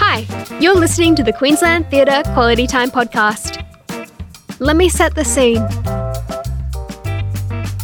[0.00, 0.26] Hi,
[0.58, 3.64] you're listening to the Queensland Theatre Quality Time podcast.
[4.58, 5.62] Let me set the scene.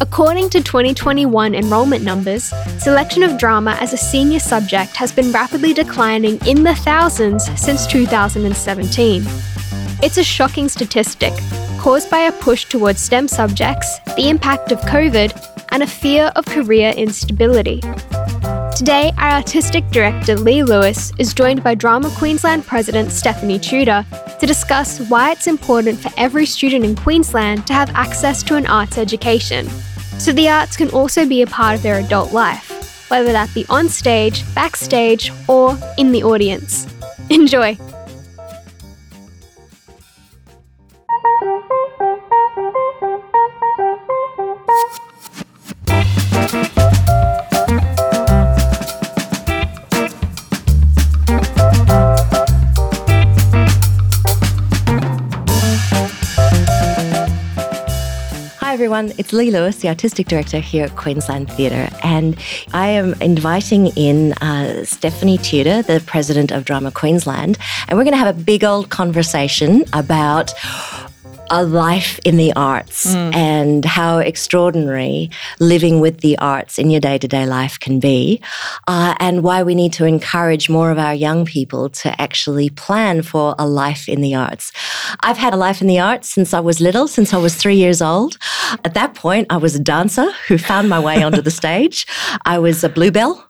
[0.01, 5.73] According to 2021 enrolment numbers, selection of drama as a senior subject has been rapidly
[5.73, 9.23] declining in the thousands since 2017.
[10.03, 11.31] It's a shocking statistic,
[11.79, 16.45] caused by a push towards STEM subjects, the impact of COVID, and a fear of
[16.45, 17.81] career instability.
[18.75, 24.05] Today, our artistic director Lee Lewis is joined by Drama Queensland President Stephanie Tudor
[24.39, 28.65] to discuss why it's important for every student in Queensland to have access to an
[28.67, 29.67] arts education,
[30.17, 33.65] so the arts can also be a part of their adult life, whether that be
[33.69, 36.87] on stage, backstage, or in the audience.
[37.29, 37.77] Enjoy!
[58.79, 59.11] Everyone.
[59.17, 62.37] It's Lee Lewis, the Artistic Director here at Queensland Theatre, and
[62.71, 67.57] I am inviting in uh, Stephanie Tudor, the President of Drama Queensland,
[67.89, 70.53] and we're going to have a big old conversation about
[71.49, 73.33] a life in the arts mm.
[73.33, 78.41] and how extraordinary living with the arts in your day to day life can be,
[78.87, 83.21] uh, and why we need to encourage more of our young people to actually plan
[83.21, 84.71] for a life in the arts.
[85.21, 87.75] I've had a life in the arts since I was little, since I was three
[87.75, 88.37] years old.
[88.85, 92.05] At that point, I was a dancer who found my way onto the stage.
[92.45, 93.48] I was a bluebell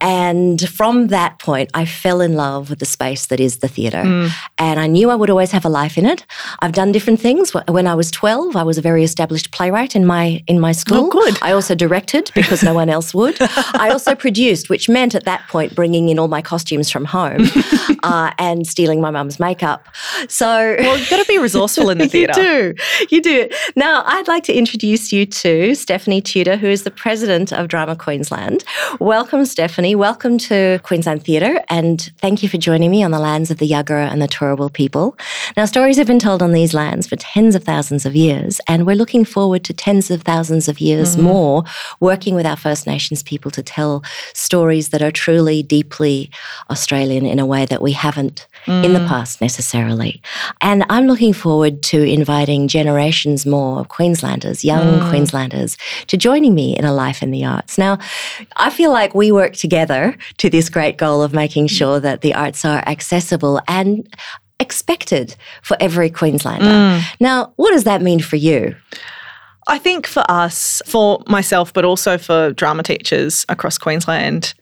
[0.00, 4.02] and from that point, I fell in love with the space that is the theatre.
[4.02, 4.30] Mm.
[4.58, 6.24] And I knew I would always have a life in it.
[6.60, 7.52] I've done different things.
[7.68, 11.06] When I was 12, I was a very established playwright in my in my school.
[11.06, 11.38] Oh, good.
[11.42, 13.36] I also directed because no one else would.
[13.40, 17.46] I also produced, which meant at that point bringing in all my costumes from home
[18.02, 19.88] uh, and stealing my mum's makeup.
[20.28, 22.74] So, well, you've got to be resourceful in the theatre.
[23.10, 23.20] you do.
[23.20, 23.48] You do.
[23.76, 27.96] Now, I'd like to introduce you to Stephanie Tudor, who is the president of Drama
[27.96, 28.64] Queensland.
[28.98, 29.94] Welcome Welcome, Stephanie.
[29.94, 33.66] Welcome to Queensland Theatre, and thank you for joining me on the lands of the
[33.66, 35.16] Yagara and the Turrbal people.
[35.56, 38.84] Now, stories have been told on these lands for tens of thousands of years, and
[38.84, 41.22] we're looking forward to tens of thousands of years mm.
[41.22, 41.64] more
[42.00, 46.30] working with our First Nations people to tell stories that are truly deeply
[46.68, 48.84] Australian in a way that we haven't mm.
[48.84, 49.08] in the mm.
[49.08, 50.20] past necessarily.
[50.60, 55.08] And I'm looking forward to inviting generations more of Queenslanders, young mm.
[55.08, 55.76] Queenslanders,
[56.08, 57.78] to joining me in a life in the arts.
[57.78, 57.98] Now,
[58.56, 61.70] I feel like we work together to this great goal of making mm.
[61.70, 64.08] sure that the arts are accessible and
[64.58, 66.66] expected for every Queenslander.
[66.66, 67.02] Mm.
[67.18, 68.76] Now, what does that mean for you?
[69.66, 74.54] I think for us, for myself, but also for drama teachers across Queensland,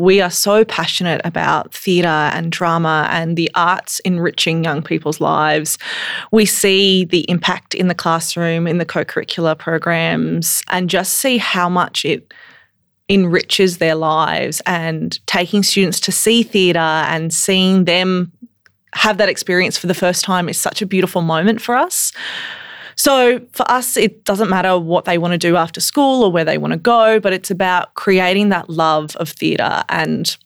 [0.00, 5.78] we are so passionate about theatre and drama and the arts enriching young people's lives.
[6.32, 11.36] We see the impact in the classroom, in the co curricular programs, and just see
[11.36, 12.32] how much it
[13.10, 18.32] enriches their lives and taking students to see theatre and seeing them
[18.94, 22.12] have that experience for the first time is such a beautiful moment for us.
[23.00, 26.44] So for us, it doesn't matter what they want to do after school or where
[26.44, 30.36] they want to go, but it's about creating that love of theatre and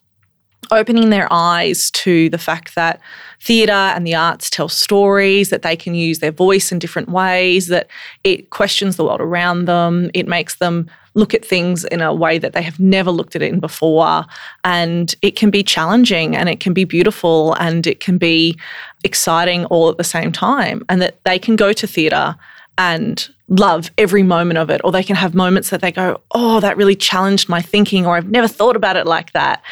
[0.71, 3.01] opening their eyes to the fact that
[3.41, 7.67] theatre and the arts tell stories, that they can use their voice in different ways,
[7.67, 7.89] that
[8.23, 12.39] it questions the world around them, it makes them look at things in a way
[12.39, 14.25] that they have never looked at it in before.
[14.65, 18.59] And it can be challenging and it can be beautiful and it can be
[19.05, 20.85] exciting all at the same time.
[20.89, 22.37] And that they can go to theatre
[22.77, 26.61] and love every moment of it, or they can have moments that they go, Oh,
[26.61, 29.63] that really challenged my thinking, or I've never thought about it like that.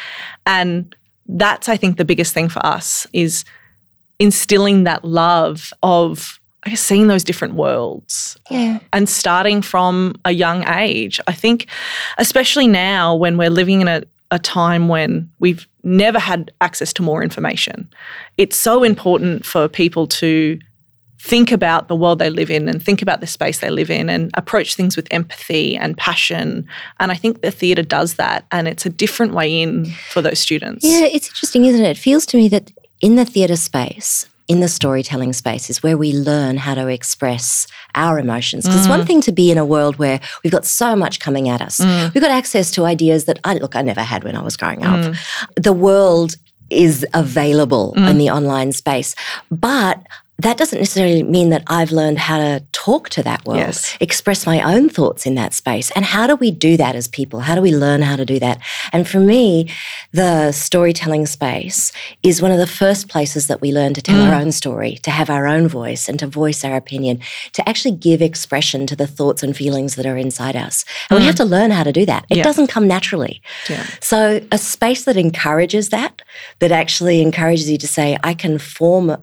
[0.45, 0.95] And
[1.27, 3.43] that's, I think, the biggest thing for us is
[4.19, 8.37] instilling that love of I guess seeing those different worlds.
[8.49, 8.79] Yeah.
[8.91, 11.19] And starting from a young age.
[11.27, 11.67] I think,
[12.17, 17.01] especially now when we're living in a, a time when we've never had access to
[17.01, 17.89] more information,
[18.37, 20.59] it's so important for people to
[21.19, 24.09] think about the world they live in and think about the space they live in
[24.09, 26.67] and approach things with empathy and passion.
[26.99, 28.45] And I think the theatre does that.
[28.51, 30.83] And it's a different way in for those students.
[30.85, 31.91] Yeah, it's interesting, isn't it?
[31.91, 35.97] It feels to me that in the theatre space, in the storytelling space is where
[35.97, 38.63] we learn how to express our emotions.
[38.63, 38.83] Because mm.
[38.83, 39.07] it's one mm.
[39.07, 41.79] thing to be in a world where we've got so much coming at us.
[41.79, 42.13] Mm.
[42.13, 44.83] We've got access to ideas that I look I never had when I was growing
[44.85, 44.99] up.
[44.99, 45.17] Mm.
[45.55, 46.35] The world
[46.69, 48.07] is available mm.
[48.09, 49.15] in the online space.
[49.49, 49.99] But
[50.39, 53.95] that doesn't necessarily mean that I've learned how to talk to that world, Yes.
[53.99, 55.91] express my own thoughts in that space.
[55.91, 57.41] And how do we do that as people?
[57.41, 58.59] How do we learn how to do that?
[58.91, 59.69] And for me,
[60.11, 61.91] the storytelling space
[62.23, 64.41] is one of the first places that we learn to tell our mm.
[64.41, 67.19] own story, to have our own voice and to voice our opinion,
[67.53, 70.83] to actually give expression to the thoughts and feelings that are inside us.
[71.09, 71.43] And we have mm.
[71.43, 72.25] to learn how to do that.
[72.29, 72.43] It Yeah.
[72.43, 73.41] doesn't come naturally.
[73.69, 73.85] Yeah.
[74.01, 76.21] So, a space that encourages that,
[76.59, 79.15] that actually encourages you to say, I can form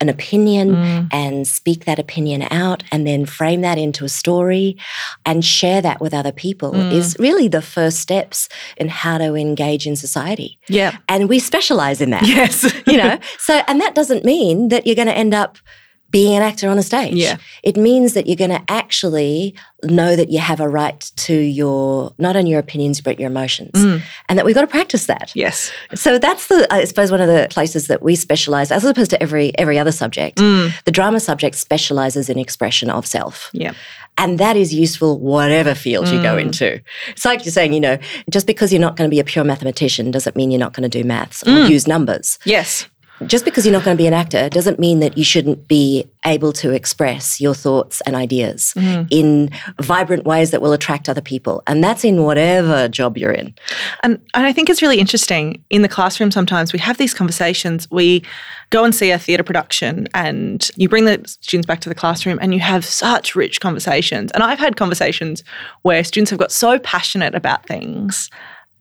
[0.00, 1.08] an opinion mm.
[1.12, 4.76] and speak that opinion out and then frame that into a story
[5.24, 6.92] and share that with other people mm.
[6.92, 10.58] is really the first steps in how to engage in society.
[10.68, 10.96] Yeah.
[11.08, 12.26] And we specialize in that.
[12.26, 12.64] Yes.
[12.86, 15.58] you know, so, and that doesn't mean that you're going to end up
[16.10, 17.14] being an actor on a stage.
[17.14, 17.36] Yeah.
[17.62, 22.14] It means that you're going to actually know that you have a right to your,
[22.18, 23.72] not only your opinions, but your emotions.
[23.72, 24.02] Mm.
[24.28, 25.32] And that we've got to practice that.
[25.34, 25.70] Yes.
[25.94, 29.22] So that's the, I suppose, one of the places that we specialize, as opposed to
[29.22, 30.38] every every other subject.
[30.38, 30.72] Mm.
[30.84, 33.50] The drama subject specializes in expression of self.
[33.52, 33.74] Yeah.
[34.18, 36.42] And that is useful whatever field you go mm.
[36.42, 36.80] into.
[37.08, 37.98] It's like you're saying, you know,
[38.30, 40.88] just because you're not going to be a pure mathematician doesn't mean you're not going
[40.88, 42.38] to do maths or use numbers.
[42.44, 42.86] Yes.
[43.24, 46.06] Just because you're not going to be an actor doesn't mean that you shouldn't be
[46.26, 49.06] able to express your thoughts and ideas mm-hmm.
[49.10, 51.62] in vibrant ways that will attract other people.
[51.66, 53.54] And that's in whatever job you're in.
[54.02, 57.90] And, and I think it's really interesting in the classroom sometimes we have these conversations.
[57.90, 58.22] We
[58.70, 62.38] go and see a theatre production and you bring the students back to the classroom
[62.42, 64.30] and you have such rich conversations.
[64.32, 65.42] And I've had conversations
[65.82, 68.30] where students have got so passionate about things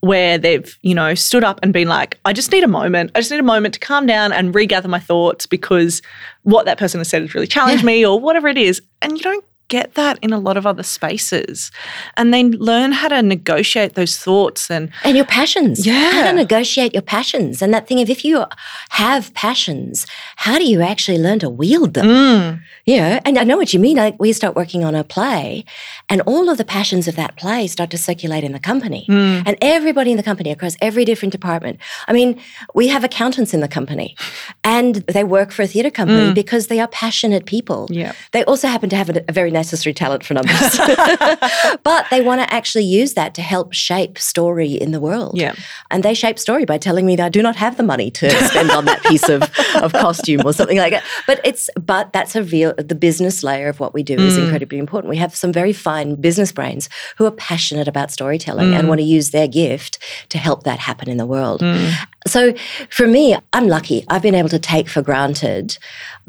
[0.06, 3.10] where they've, you know, stood up and been like, I just need a moment.
[3.16, 6.04] I just need a moment to calm down and regather my thoughts because
[6.44, 8.84] what that person has said has really challenged me or whatever it is.
[9.02, 11.72] And you don't get that in a lot of other spaces.
[12.18, 15.86] And then learn how to negotiate those thoughts and And your passions.
[15.86, 17.62] yeah How to negotiate your passions.
[17.62, 18.46] And that thing of if you
[18.90, 22.06] have passions, how do you actually learn to wield them?
[22.06, 22.62] Mm.
[22.86, 23.98] You know, and I know what you mean.
[23.98, 25.66] Like we start working on a play,
[26.10, 29.06] and all of the passions of that play start to circulate in the company.
[29.10, 29.44] Mm.
[29.48, 31.80] And everybody in the company across every different department.
[32.08, 32.40] I mean,
[32.76, 34.16] we have accountants in the company,
[34.64, 37.88] and they work for a theatre company because they are passionate people.
[37.90, 37.96] Mm.
[37.96, 38.14] Yeah.
[38.32, 40.78] They also happen to have a, a very necessary talent for numbers.
[41.84, 45.38] but they want to actually use that to help shape story in the world.
[45.38, 45.56] Yeah.
[45.90, 48.30] And they shape story by telling me that I do not have the money to
[48.50, 49.42] spend on that piece of,
[49.82, 51.04] of costume or something like that.
[51.26, 54.44] But it's but that's a real the business layer of what we do is mm.
[54.44, 55.10] incredibly important.
[55.10, 58.90] We have some very fine business brains who are passionate about storytelling and mm.
[58.90, 59.98] want to use their gift
[60.30, 61.62] to help that happen in the world.
[61.62, 61.94] Mm.
[62.28, 62.54] So
[62.90, 64.04] for me, I'm lucky.
[64.10, 65.78] I've been able to take for granted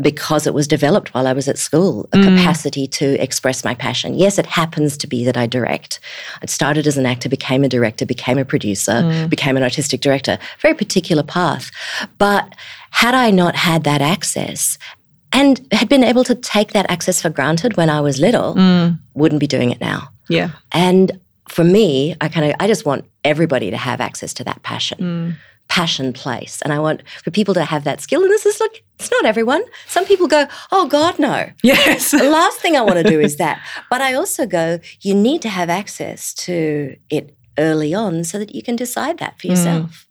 [0.01, 2.37] because it was developed while I was at school, a mm.
[2.37, 4.15] capacity to express my passion.
[4.15, 6.01] Yes, it happens to be that I direct.
[6.43, 9.31] I started as an actor, became a director, became a producer, mm.
[9.31, 11.71] became an artistic director, very particular path.
[12.19, 12.55] But
[12.91, 14.79] had I not had that access
[15.33, 18.99] and had been able to take that access for granted when I was little, mm.
[19.15, 20.11] wouldn't be doing it now.
[20.29, 20.51] Yeah.
[20.73, 24.63] And for me, I kind of I just want everybody to have access to that
[24.63, 25.39] passion.
[25.77, 26.63] Passion place.
[26.63, 28.23] And I want for people to have that skill.
[28.23, 29.63] And this is like, it's not everyone.
[29.87, 31.51] Some people go, oh God, no.
[31.63, 32.13] Yes.
[32.13, 33.61] The last thing I want to do is that.
[33.91, 38.55] But I also go, you need to have access to it early on so that
[38.55, 39.51] you can decide that for mm.
[39.51, 40.07] yourself.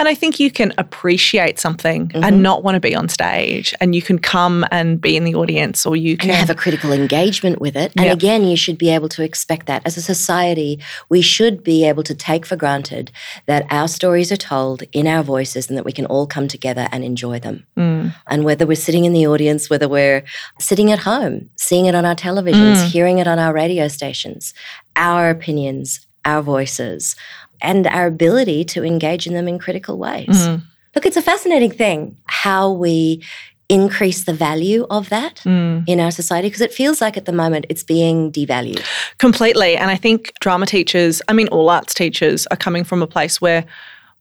[0.00, 2.24] And I think you can appreciate something Mm-hmm.
[2.24, 5.34] and not want to be on stage, and you can come and be in the
[5.34, 7.92] audience, or you and can have a critical engagement with it.
[7.96, 8.14] And Yep.
[8.16, 9.82] again, you should be able to expect that.
[9.84, 10.80] As a society,
[11.10, 13.10] we should be able to take for granted
[13.46, 16.88] that our stories are told in our voices and that we can all come together
[16.92, 17.66] and enjoy them.
[17.76, 18.14] Mm.
[18.26, 20.24] And whether we're sitting in the audience, whether we're
[20.58, 22.86] sitting at home, seeing it on our televisions, Mm.
[22.86, 24.54] hearing it on our radio stations,
[24.96, 27.16] our opinions, our voices,
[27.62, 30.28] and our ability to engage in them in critical ways.
[30.28, 30.62] Mm.
[30.94, 33.22] Look, it's a fascinating thing how we
[33.68, 35.84] increase the value of that Mm.
[35.86, 38.82] in our society because it feels like at the moment it's being devalued.
[39.18, 39.76] completely.
[39.76, 43.40] And I think drama teachers, I mean, all arts teachers, are coming from a place
[43.40, 43.64] where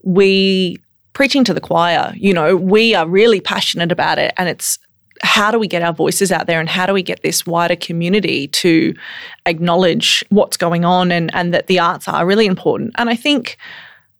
[0.04, 0.78] we
[1.14, 2.14] preaching to the choir.
[2.16, 4.78] You know, we are really passionate about it, and it's
[5.22, 7.76] how do we get our voices out there and how do we get this wider
[7.76, 8.94] community to
[9.46, 12.94] acknowledge what's going on and, and that the arts are really important.
[12.98, 13.58] And I think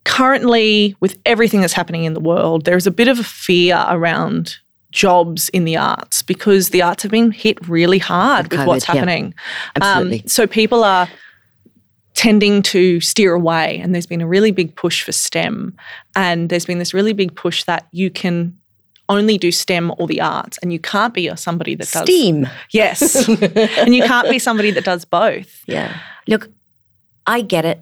[0.04, 4.58] currently, with everything that's happening in the world, there's a bit of a fear around
[4.92, 8.86] jobs in the arts because the arts have been hit really hard With with what's
[8.86, 9.00] COVID, yeah.
[9.00, 9.34] happening.
[9.76, 10.22] Absolutely.
[10.22, 11.08] Um, so people are
[12.16, 15.78] tending to steer away, and there's been a really big push for STEM,
[16.16, 18.59] and there's been this really big push that you can
[19.10, 22.48] only do STEM or the arts, and you can't be somebody that does Steam.
[22.72, 23.28] yes,
[23.78, 25.64] and you can't be somebody that does both.
[25.68, 25.98] Yeah.
[26.28, 26.48] Look,
[27.28, 27.82] I get it.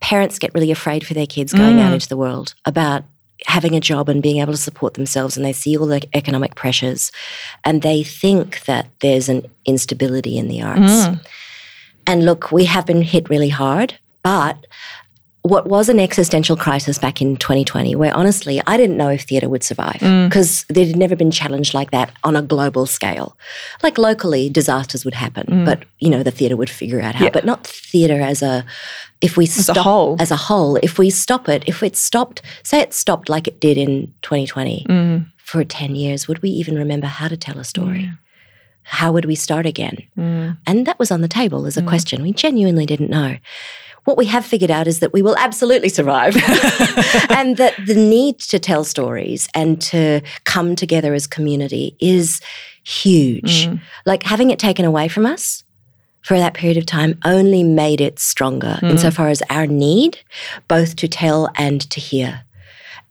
[0.00, 1.94] Parents get really afraid for their kids going out Mm.
[1.94, 3.04] into the world about
[3.46, 6.54] having a job and being able to support themselves and they see all the economic
[6.54, 7.10] pressures
[7.64, 10.80] and they think that there's an instability in the arts.
[11.06, 11.26] Mm.
[12.06, 14.66] And look, we have been hit really hard, but
[15.42, 19.48] what was an existential crisis back in 2020, where honestly, I didn't know if theatre
[19.48, 23.36] would survive because there had never been challenged like that on a global scale.
[23.82, 27.30] Like locally, disasters would happen, but you know, the theatre would figure out how, Yeah.
[27.32, 28.66] but not theatre as a,
[29.22, 30.16] if we a stop whole.
[30.20, 33.60] as a whole, if we stop it, if it stopped, say it stopped like it
[33.60, 35.26] did in 2020 Mm.
[35.38, 38.10] for 10 years, would we even remember how to tell a story?
[38.82, 39.98] How would we start again?
[40.18, 40.58] Mm.
[40.66, 42.22] And that was on the table as a question.
[42.22, 43.36] We genuinely didn't know.
[44.10, 46.34] What we have figured out is that we will absolutely survive
[47.30, 52.40] and that the need to tell stories and to come together as community is
[52.82, 53.68] huge.
[53.68, 53.80] Mm.
[54.06, 55.62] Like having it taken away from us
[56.22, 58.90] for that period of time only made it stronger Mm.
[58.90, 60.18] insofar as our need
[60.66, 62.42] both to tell and to hear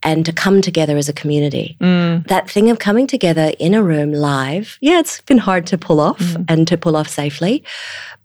[0.04, 2.28] and to come together as a community Mm.
[2.28, 6.00] that thing of coming together in a room live, yeah, it's been hard to pull
[6.00, 6.46] off Mm.
[6.48, 7.64] and to pull off safely.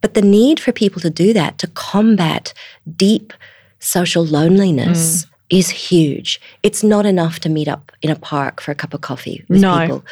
[0.00, 2.52] But the need for people to do that, to combat
[2.97, 3.33] deep
[3.81, 5.28] social loneliness, Mm.
[5.50, 6.40] is huge.
[6.62, 9.61] It's not enough to meet up in a park for a cup of coffee with
[9.61, 9.78] No.
[9.81, 10.04] people.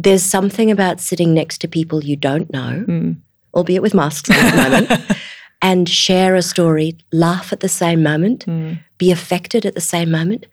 [0.00, 3.16] There's something about sitting next to people you don't know, Mm.
[3.54, 4.88] albeit with masks at the moment,
[5.62, 8.78] and share a story, laugh at the same moment, Mm.
[8.98, 10.46] be affected at the same moment,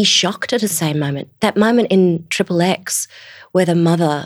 [0.00, 1.26] be shocked at the same moment.
[1.40, 3.08] That moment in Triple X
[3.52, 4.16] where the mother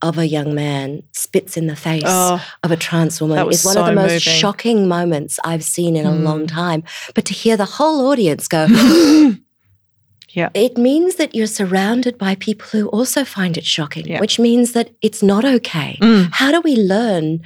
[0.00, 3.74] of a young man spits in the face Oh, of a trans woman is one
[3.74, 4.40] so of the most moving.
[4.42, 6.22] shocking moments I've seen in a Mm.
[6.22, 6.80] long time.
[7.16, 8.62] But to hear the whole audience go,
[10.38, 10.50] Yeah.
[10.54, 14.20] it means that you're surrounded by people who also find it shocking, Yeah.
[14.20, 15.98] which means that it's not okay.
[16.00, 16.28] Mm.
[16.32, 17.40] How do we learn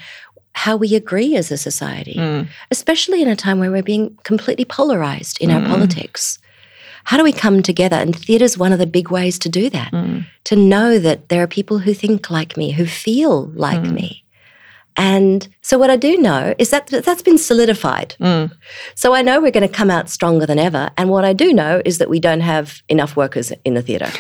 [0.55, 2.17] how we agree as a society?
[2.19, 2.47] Mm.
[2.71, 5.69] especially in a time where we're being completely polarized in our Mm.
[5.75, 6.39] politics.
[7.05, 7.97] How do we come together?
[7.97, 9.93] And theatre is one of the big ways to do that.
[9.93, 10.25] Mm.
[10.45, 13.93] To know that there are people who think like me, who feel like Mm.
[13.93, 14.25] me.
[14.97, 18.15] And so what I do know is that that's been solidified.
[18.21, 18.53] Mm.
[18.95, 20.91] So I know we're going to come out stronger than ever.
[20.99, 24.11] And what I do know is that we don't have enough workers in the theatre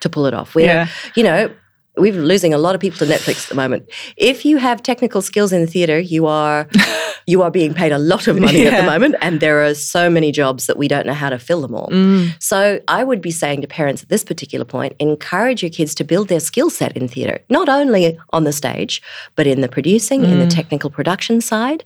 [0.00, 0.54] to pull it off.
[0.54, 0.88] We're, Yeah.
[1.14, 1.50] you know,
[1.96, 3.88] we're losing a lot of people to Netflix at the moment.
[4.16, 6.68] If you have technical skills in the theatre, you are
[7.26, 10.10] you are being paid a lot of money at the moment, and there are so
[10.10, 11.88] many jobs that we don't know how to fill them all.
[11.90, 12.34] Mm.
[12.42, 16.04] So I would be saying to parents at this particular point, encourage your kids to
[16.04, 19.00] build their skill set in theatre, not only on the stage,
[19.36, 20.54] but in the producing, in the Mm.
[20.54, 21.84] technical production side,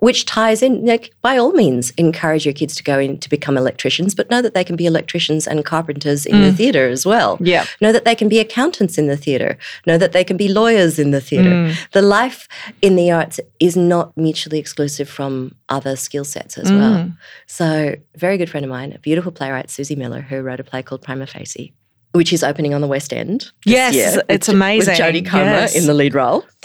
[0.00, 3.56] which ties in, like, by all means, encourage your kids to go in to become
[3.56, 7.38] electricians, but know that they can be electricians and carpenters in the theatre as well.
[7.40, 7.64] Yeah.
[7.80, 9.56] Know that they can be accountants in the theatre.
[9.86, 11.50] Know that they can be lawyers in the theatre.
[11.50, 11.90] Mm.
[11.92, 12.48] The life
[12.82, 17.04] in the arts is not mutually exclusive from other skill sets as well.
[17.04, 17.16] Mm.
[17.46, 20.82] So, very good friend of mine, a beautiful playwright, Suzie Miller, who wrote a play
[20.82, 21.72] called Prima Facie,
[22.12, 23.50] which is opening on the West End.
[23.64, 24.92] Yes, year it's with, amazing.
[24.92, 25.76] With Jodie Comer Yes.
[25.76, 26.44] in the lead role.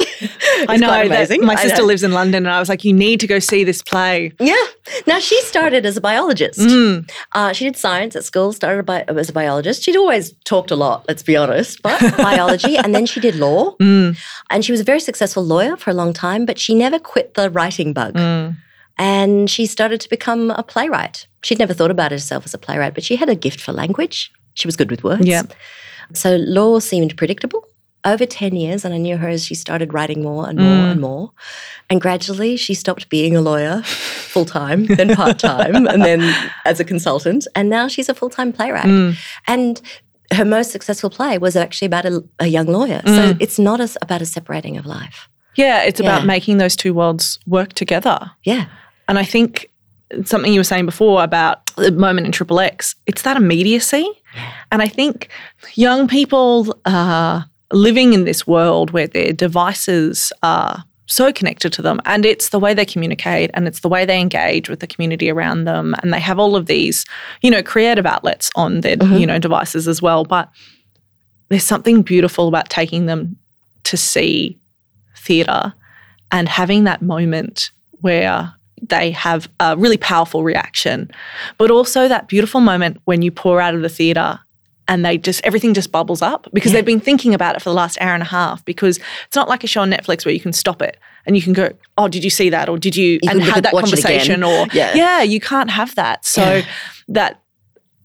[0.67, 3.19] I know quite that my sister lives in London, and I was like, "You need
[3.19, 4.55] to go see this play." Yeah.
[5.05, 6.59] Now she started as a biologist.
[6.59, 7.09] Mm.
[7.33, 9.83] Uh, she did science at school, started bi- as a biologist.
[9.83, 12.77] She'd always talked a lot, let's be honest, but biology.
[12.77, 13.75] And then she did law.
[13.77, 14.17] Mm.
[14.49, 17.33] And she was a very successful lawyer for a long time, but she never quit
[17.35, 18.15] the writing bug.
[18.15, 18.55] Mm.
[18.97, 21.27] And she started to become a playwright.
[21.43, 24.31] She'd never thought about herself as a playwright, but she had a gift for language.
[24.55, 25.25] She was good with words.
[25.27, 25.43] Yeah.
[26.13, 27.67] So law seemed predictable.
[28.03, 30.91] Over 10 years, and I knew her as she started writing more and more Mm.
[30.91, 31.31] and more.
[31.89, 33.81] And gradually she stopped being a lawyer
[34.31, 36.21] full time, then part time, and then
[36.65, 37.47] as a consultant.
[37.55, 38.85] And now she's a full time playwright.
[38.85, 39.15] Mm.
[39.47, 39.81] And
[40.33, 43.01] her most successful play was actually about a, a young lawyer.
[43.05, 43.37] So Mm.
[43.41, 45.27] it's not as, about a separating of life.
[45.55, 48.19] Yeah, it's about making those two worlds work together.
[48.43, 48.65] Yeah.
[49.07, 49.71] And I think
[50.25, 54.05] something you were saying before about the moment in Triple X, it's that immediacy.
[54.71, 55.29] And I think
[55.75, 61.99] young people are living in this world where their devices are so connected to them
[62.05, 65.29] and it's the way they communicate and it's the way they engage with the community
[65.29, 67.05] around them and they have all of these
[67.43, 69.19] you know creative outlets on their Mhm.
[69.19, 70.49] you know devices as well but
[71.49, 73.35] there's something beautiful about taking them
[73.83, 74.57] to see
[75.15, 75.73] theatre
[76.31, 77.69] and having that moment
[78.01, 81.09] where they have a really powerful reaction,
[81.57, 84.39] but also that beautiful moment when you pour out of the theatre
[84.87, 86.77] and they just everything just bubbles up because Yeah.
[86.77, 89.49] they've been thinking about it for the last hour and a half because it's not
[89.49, 92.07] like a show on Netflix where you can stop it and you can go, oh,
[92.07, 94.03] did you see that or did you, You and have that watch it again.
[94.03, 94.93] conversation or Yeah.
[94.93, 96.23] yeah, you can't have that.
[96.25, 96.65] So Yeah.
[97.07, 97.41] that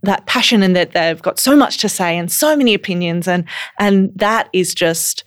[0.03, 3.45] that passion and that they've got so much to say and so many opinions and
[3.79, 5.25] and that is just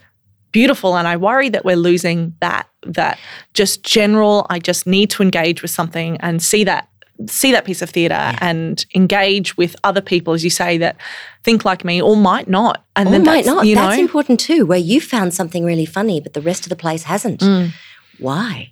[0.51, 3.19] beautiful and I worry that we're losing that that
[3.53, 6.87] just general I just need to engage with something and see that
[7.27, 10.95] see that piece of theatre and engage with other people, as you say, that
[11.43, 12.83] think like me or might not.
[12.95, 13.65] And or then might that's, not.
[13.67, 16.75] You That's important too, where you found something really funny, but the rest of the
[16.75, 17.41] place hasn't.
[17.41, 17.71] Mm.
[18.19, 18.71] Why?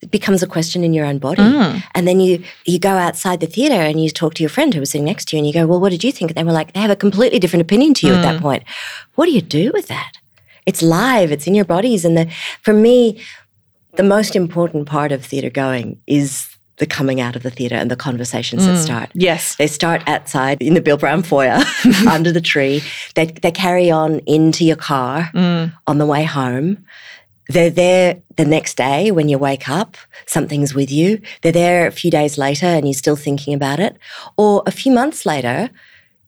[0.00, 1.42] It becomes a question in your own body.
[1.42, 1.82] Mm.
[1.94, 4.80] And then you you go outside the theatre and you talk to your friend who
[4.80, 6.30] was sitting next to you and you go, Well, what did you think?
[6.32, 8.22] And they were like, they have a completely different opinion to you at Mm.
[8.22, 8.64] that point.
[9.14, 10.12] What do you do with that?
[10.66, 12.04] It's live, it's in your bodies.
[12.04, 12.30] And the
[12.62, 13.20] for me,
[13.98, 17.90] the most important part of theatre going is the coming out of the theatre and
[17.90, 19.10] the conversations that start.
[19.12, 19.56] yes.
[19.56, 21.58] They start outside in the Bille Brown foyer
[22.08, 22.82] under the tree.
[23.16, 25.72] They, they carry on into your car Mm.
[25.88, 26.84] on the way home.
[27.48, 31.20] They're there the next day when you wake up, something's with you.
[31.42, 33.96] They're there a few days later and you're still thinking about it.
[34.36, 35.70] Or a few months later,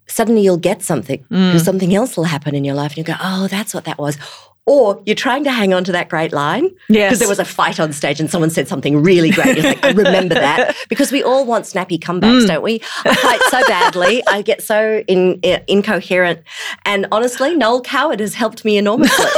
[0.08, 1.60] suddenly you'll get something Mm.
[1.60, 4.18] something else will happen in your life and you go, oh, that's what that was.
[4.66, 7.08] Or you're trying to hang on to that great line Yes.
[7.08, 9.56] because there was a fight on stage and someone said something really great.
[9.56, 12.46] You're like, I remember that because we all want snappy comebacks, mm.
[12.46, 12.80] don't we?
[13.04, 14.22] I fight so badly.
[14.28, 16.40] I get so in, i- incoherent.
[16.84, 19.24] And honestly, Noel Coward has helped me enormously.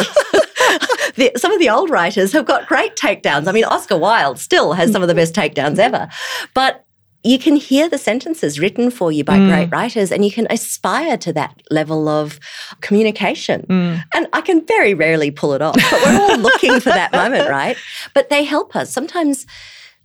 [1.17, 3.47] the, some of the old writers have got great takedowns.
[3.49, 6.09] I mean, Oscar Wilde still has some of the best takedowns ever.
[6.53, 6.85] But
[7.25, 9.73] you can hear the sentences written for you by great mm.
[9.73, 12.41] writers and you can aspire to that level of
[12.81, 13.65] communication.
[13.69, 14.05] Mm.
[14.15, 17.49] And I can very rarely pull it off, but we're all looking for that moment,
[17.49, 17.77] right?
[18.15, 18.93] But they help us.
[18.93, 19.47] Sometimes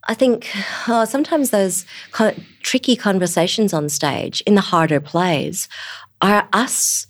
[0.08, 0.50] I think
[0.88, 5.68] oh, sometimes those co- tricky conversations on stage in the harder plays
[6.22, 7.08] are us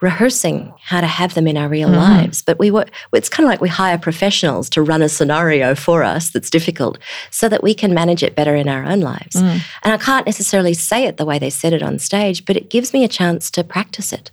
[0.00, 1.98] rehearsing how to have them in our real mm-hmm.
[1.98, 2.42] lives.
[2.42, 6.02] But we were, it's kind of like we hire professionals to run a scenario for
[6.02, 6.98] us that's difficult
[7.30, 9.36] so that we can manage it better in our own lives.
[9.36, 9.60] Mm.
[9.82, 12.70] And I can't necessarily say it the way they said it on stage, but it
[12.70, 14.30] gives me a chance to practice it.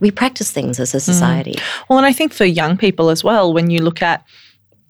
[0.00, 1.02] We practice things as a mm.
[1.02, 1.56] society.
[1.88, 4.24] Well, and I think for young people as well, when you look at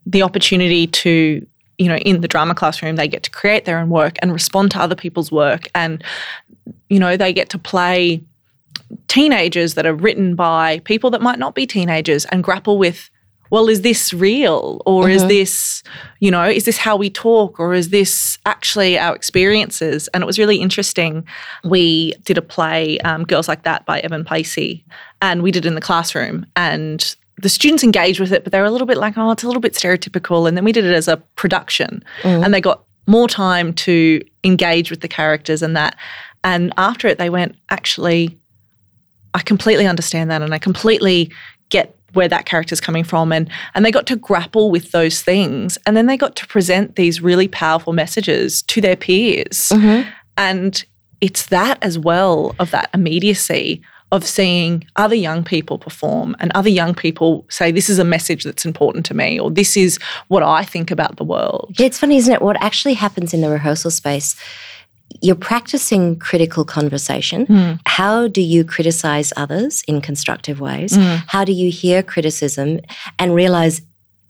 [0.04, 1.46] the opportunity to,
[1.78, 4.70] you know, in the drama classroom, they get to create their own work and respond
[4.72, 5.68] to other people's work.
[5.74, 6.04] And,
[6.90, 8.22] you know, they get to play
[9.08, 13.10] teenagers that are written by people that might not be teenagers and grapple with,
[13.50, 14.80] well, is this real?
[14.86, 15.82] Or is this,
[16.20, 17.58] you know, is this how we talk?
[17.58, 20.08] Or is this actually our experiences?
[20.14, 21.26] And it was really interesting.
[21.64, 24.84] We did a play, um, Girls Like That by Evan Placey,
[25.20, 26.46] and we did it in the classroom.
[26.54, 29.42] And the students engaged with it, but they were a little bit like, oh, it's
[29.42, 30.46] a little bit stereotypical.
[30.46, 32.04] And then we did it as a production,
[32.44, 35.96] and they got more time to engage with the characters and that.
[36.44, 38.38] And after it, they went, actually,
[39.34, 41.30] I completely understand that and I completely
[41.68, 45.78] get where that character's coming from and and they got to grapple with those things
[45.86, 49.68] and then they got to present these really powerful messages to their peers.
[49.68, 50.08] Mm-hmm.
[50.36, 50.84] And
[51.20, 56.68] it's that as well of that immediacy of seeing other young people perform and other
[56.68, 60.42] young people say this is a message that's important to me or this is what
[60.42, 61.74] I think about the world.
[61.78, 62.42] Yeah, it's funny, isn't it?
[62.42, 64.34] What actually happens in the rehearsal space,
[65.20, 67.46] you're practicing critical conversation.
[67.46, 67.72] Hmm.
[67.86, 70.94] How do you criticize others in constructive ways?
[70.94, 71.16] Hmm.
[71.26, 72.80] How do you hear criticism
[73.18, 73.82] and realize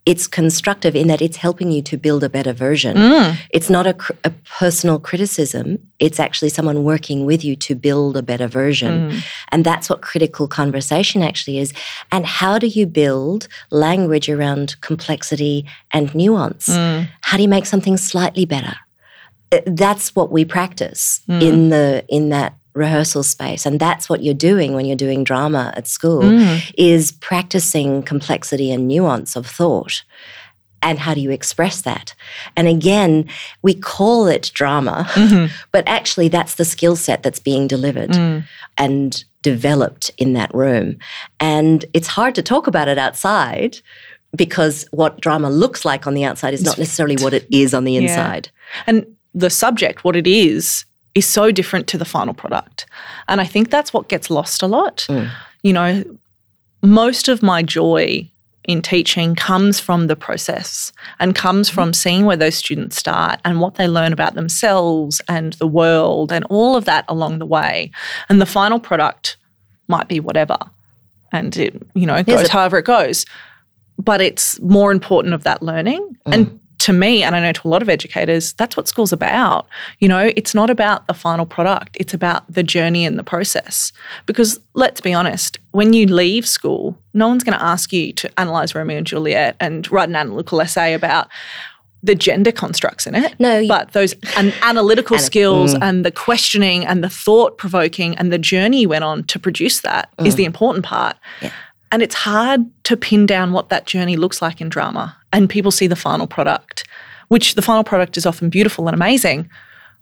[0.06, 2.96] it's constructive in that it's helping you to build a better version?
[2.96, 3.36] Hmm.
[3.50, 8.16] It's not a, cr- a personal criticism, it's actually someone working with you to build
[8.16, 9.22] a better version.
[9.52, 11.72] And that's what critical conversation actually is.
[12.10, 16.68] And how do you build language around complexity and nuance?
[16.68, 18.74] How do you make something slightly better?
[19.66, 21.40] That's what we practice hmm.
[21.40, 23.66] in the in that rehearsal space.
[23.66, 26.58] And that's what you're doing when you're doing drama at school hmm.
[26.78, 30.04] is practicing complexity and nuance of thought.
[30.82, 32.14] And how do you express that?
[32.56, 33.28] And again
[33.62, 35.52] we call it drama mm-hmm.
[35.72, 38.38] but actually that's the skill set that's being delivered hmm.
[38.78, 40.98] and developed in that room.
[41.40, 43.78] And it's hard to talk about it outside
[44.36, 47.84] because what drama looks like on the outside is not necessarily what it is on
[47.84, 48.02] the Yeah.
[48.02, 48.50] inside.
[48.86, 52.86] And the subject, what it is, is so different to the final product.
[53.28, 55.06] And I think that's what gets lost a lot.
[55.08, 55.30] Mm.
[55.62, 56.04] You know,
[56.82, 58.30] most of my joy
[58.64, 61.74] in teaching comes from the process and comes mm-hmm.
[61.74, 66.30] from seeing where those students start and what they learn about themselves and the world
[66.30, 67.90] and all of that along the way.
[68.28, 69.36] And the final product
[69.88, 70.58] might be whatever.
[71.32, 73.26] And it, you know, Here's goes a- however it goes.
[73.98, 76.16] But it's more important of that learning.
[76.26, 76.58] And mm.
[76.80, 79.68] To me, and I know to a lot of educators, that's what school's about.
[79.98, 83.92] You know, it's not about the final product, it's about the journey and the process.
[84.26, 88.40] Because let's be honest, when you leave school, no one's going to ask you to
[88.40, 91.28] analyze Romeo and Juliet and write an analytical essay about
[92.02, 93.38] the gender constructs in it.
[93.38, 95.78] No, you- but those an analytical Ana- skills mm.
[95.82, 99.80] and the questioning and the thought provoking and the journey you went on to produce
[99.80, 100.38] that is mm.
[100.38, 101.16] the important part.
[101.92, 105.16] And it's hard to pin down what that journey looks like in drama.
[105.32, 106.86] And people see the final product,
[107.28, 109.48] which the final product is often beautiful and amazing.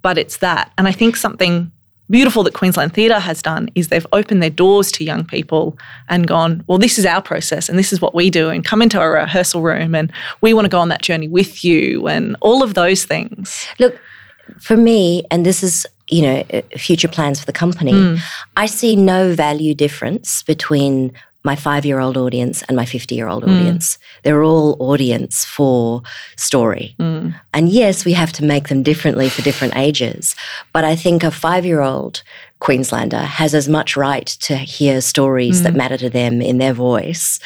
[0.02, 0.72] but it's that.
[0.78, 1.70] And I think something
[2.10, 5.76] beautiful that Queensland Theatre has done is they've opened their doors to young people
[6.08, 8.80] and gone, well, this is our process and this is what we do, and come
[8.80, 12.36] into a rehearsal room and we want to go on that journey with you, and
[12.40, 13.66] all of those things.
[13.78, 13.98] Look,
[14.58, 16.42] for me, and this is you know
[16.78, 18.18] future plans for the company, mm.
[18.56, 21.12] I see no value difference between
[21.44, 23.48] my five year old audience and my 50 year old mm.
[23.48, 23.98] audience.
[24.22, 26.02] They're all audience for
[26.36, 26.94] story.
[26.98, 27.34] Mm.
[27.54, 30.34] And yes, we have to make them differently for different ages.
[30.72, 32.22] But I think a five year old
[32.60, 35.64] Queenslander has as much right to hear stories mm.
[35.64, 37.38] that matter to them in their voice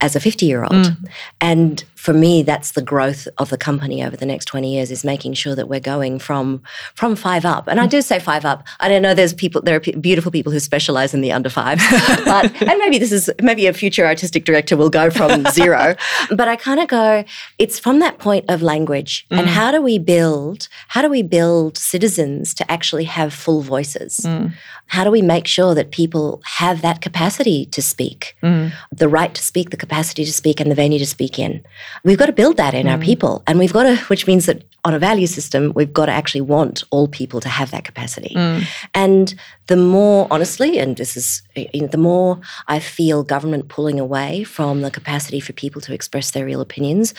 [0.00, 0.72] as a 50 year old.
[0.72, 1.08] Mm.
[1.40, 5.04] And for me, that's the growth of the company over the next 20 years is
[5.04, 6.62] making sure that we're going from
[6.94, 7.68] from five up.
[7.68, 8.66] And I do say five up.
[8.80, 11.78] I don't know there's people, there are beautiful people who specialize in the under five,
[12.24, 15.94] but, and maybe this is, maybe a future artistic director will go from zero.
[16.30, 17.22] but I kind of go,
[17.58, 19.26] it's from that point of language.
[19.30, 19.40] Mm.
[19.40, 24.20] And how do we build, how do we build citizens to actually have full voices?
[24.20, 24.54] Mm.
[24.86, 28.72] How do we make sure that people have that capacity to speak, mm.
[28.90, 31.62] the right to speak, the capacity to speak, and the venue to speak in?
[32.04, 32.92] We've got to build that in mm.
[32.92, 33.42] our people.
[33.46, 36.40] And we've got to, which means that on a value system, we've got to actually
[36.40, 38.34] want all people to have that capacity.
[38.34, 38.66] Mm.
[38.94, 39.34] And
[39.66, 44.44] the more, honestly, and this is, you know, the more I feel government pulling away
[44.44, 47.14] from the capacity for people to express their real opinions,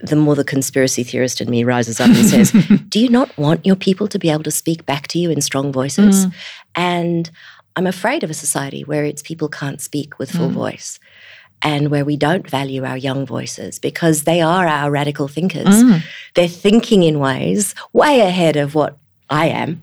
[0.00, 2.52] the more the conspiracy theorist in me rises up and says,
[2.88, 5.40] Do you not want your people to be able to speak back to you in
[5.40, 6.26] strong voices?
[6.26, 6.34] Mm.
[6.74, 7.30] And
[7.76, 10.52] I'm afraid of a society where its people can't speak with full mm.
[10.52, 10.98] voice
[11.64, 15.66] and where we don't value our young voices because they are our radical thinkers.
[15.66, 16.02] Mm.
[16.34, 18.98] They're thinking in ways way ahead of what
[19.30, 19.80] I am.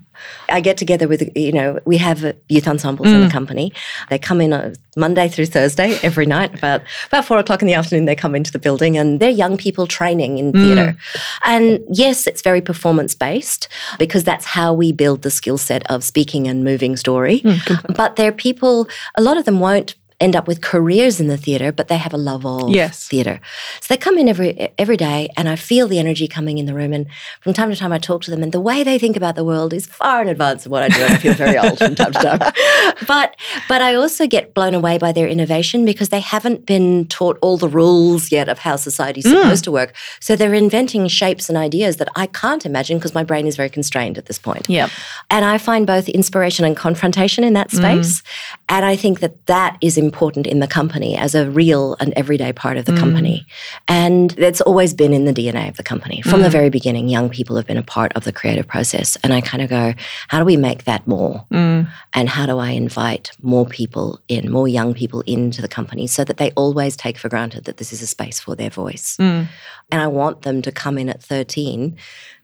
[0.49, 3.15] I get together with, you know, we have youth ensembles mm.
[3.15, 3.31] in the mm.
[3.31, 3.73] company.
[4.09, 6.53] They come in on Monday through Thursday every night.
[6.53, 9.57] About about four o'clock in the afternoon, they come into the building, and they're young
[9.57, 10.95] people training in theatre.
[10.95, 11.21] Mm.
[11.45, 13.67] And yes, it's very performance based
[13.97, 17.39] because that's how we build the skill set of speaking and moving story.
[17.39, 18.87] Mm, but they're people.
[19.15, 22.13] A lot of them won't end up with careers in the theatre, but they have
[22.13, 23.07] a love of yes.
[23.07, 23.41] theatre.
[23.81, 26.73] So they come in every every day, and I feel the energy coming in the
[26.73, 26.93] room.
[26.93, 27.07] And
[27.41, 29.43] from time to time, I talk to them, and the way they think about the
[29.43, 31.01] world is far in advance of what I do.
[31.01, 32.53] And I feel very old from time to time.
[33.07, 33.35] But
[33.67, 37.57] but I also get blown away by their innovation because they haven't been taught all
[37.57, 39.41] the rules yet of how society's mm.
[39.41, 39.95] supposed to work.
[40.19, 43.69] So they're inventing shapes and ideas that I can't imagine because my brain is very
[43.69, 44.69] constrained at this point.
[44.69, 44.89] Yeah.
[45.29, 47.77] And I find both inspiration and confrontation in that mm.
[47.77, 48.21] space.
[48.21, 48.25] Mm.
[48.69, 52.11] And I think that that is important important in the company as a real and
[52.17, 52.99] everyday part of the mm.
[52.99, 53.47] company.
[53.87, 56.21] And it's always been in the DNA of the company.
[56.21, 56.43] From mm.
[56.43, 59.15] the very beginning, young people have been a part of the creative process.
[59.23, 59.93] And I kind of go,
[60.27, 61.45] how do we make that more?
[61.53, 61.89] Mm.
[62.13, 66.25] And how do I invite more people in, more young people into the company so
[66.25, 69.15] that they always take for granted that this is a space for their voice?
[69.17, 69.47] Mm.
[69.91, 71.97] And I want them to come in at 13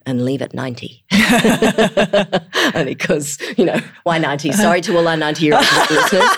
[0.08, 1.04] and leave at 90.
[2.74, 4.54] Only because, you know, why 90?
[4.54, 6.24] Sorry to all our 90 year old listeners.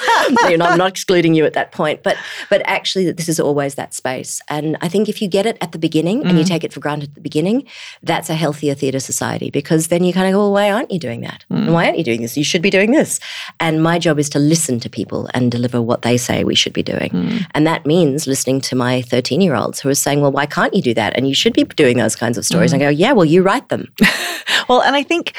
[0.49, 2.03] You know, I'm not excluding you at that point.
[2.03, 2.15] But
[2.49, 4.41] but actually this is always that space.
[4.47, 6.29] And I think if you get it at the beginning mm.
[6.29, 6.47] and you mm.
[6.47, 7.65] take it for granted at the beginning,
[8.03, 10.99] that's a healthier theatre society because then you kind of go, well, why aren't you
[10.99, 11.45] doing that?
[11.51, 11.57] Mm.
[11.57, 12.37] And why aren't you doing this?
[12.37, 13.19] You should be doing this.
[13.59, 16.73] And my job is to listen to people and deliver what they say we should
[16.73, 17.09] be doing.
[17.09, 17.45] Mm.
[17.51, 20.73] And that means listening to my 13 year olds who are saying, well, why can't
[20.73, 21.15] you do that?
[21.15, 22.71] And you should be doing those kinds of stories.
[22.71, 23.91] And I go, yeah, well, you write write them.
[24.69, 25.33] well, and I think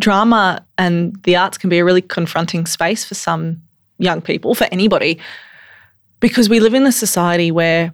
[0.00, 3.60] drama and the arts can be a really confronting space for some
[3.98, 5.18] young people, for anybody,
[6.20, 7.92] because we live in a society where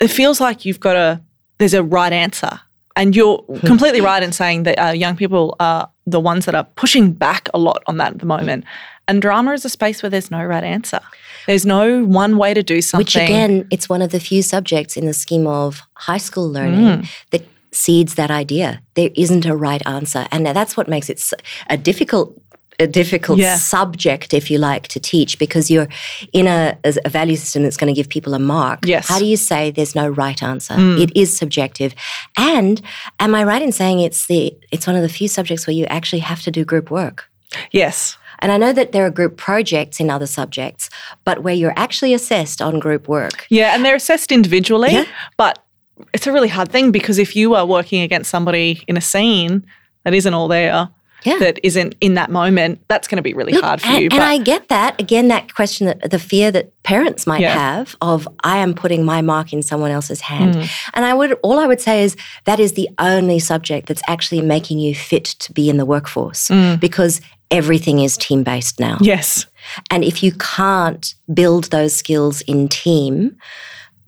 [0.00, 1.20] it feels like you've got a
[1.58, 2.60] there's a right answer.
[2.96, 3.66] And you're hmm.
[3.66, 7.48] completely right in saying that uh, young people are the ones that are pushing back
[7.52, 8.64] a lot on that at the moment.
[9.08, 11.00] And drama is a space where there's no right answer.
[11.46, 13.04] There's no one way to do something.
[13.04, 17.02] Which again, it's one of the few subjects in the scheme of high school learning
[17.02, 17.08] mm.
[17.30, 17.44] that
[17.74, 18.80] seeds that idea.
[18.94, 20.26] There isn't a right answer.
[20.30, 21.22] And that's what makes it
[21.68, 22.40] a difficult
[22.80, 23.54] a difficult yeah.
[23.54, 25.86] subject, if you like, to teach because you're
[26.32, 28.80] in a, a value system that's going to give people a mark.
[28.84, 29.08] Yes.
[29.08, 30.74] How do you say there's no right answer?
[30.74, 31.00] Mm.
[31.00, 31.94] It is subjective.
[32.36, 32.82] And
[33.20, 35.84] am I right in saying it's the it's one of the few subjects where you
[35.86, 37.30] actually have to do group work?
[37.70, 38.18] Yes.
[38.40, 40.90] And I know that there are group projects in other subjects,
[41.24, 43.46] but where you're actually assessed on group work.
[43.48, 45.04] Yeah, and they're assessed individually, yeah.
[45.36, 45.63] but
[46.12, 49.64] it's a really hard thing because if you are working against somebody in a scene
[50.04, 50.88] that isn't all there,
[51.24, 51.38] yeah.
[51.38, 54.08] that isn't in that moment, that's going to be really Look, hard for and, you.
[54.12, 55.00] And I get that.
[55.00, 57.54] Again, that question, that the fear that parents might yeah.
[57.54, 60.54] have of I am putting my mark in someone else's hand.
[60.54, 60.70] Mm.
[60.94, 64.42] And I would all I would say is that is the only subject that's actually
[64.42, 66.78] making you fit to be in the workforce mm.
[66.78, 68.98] because everything is team based now.
[69.00, 69.46] Yes.
[69.90, 73.36] And if you can't build those skills in team,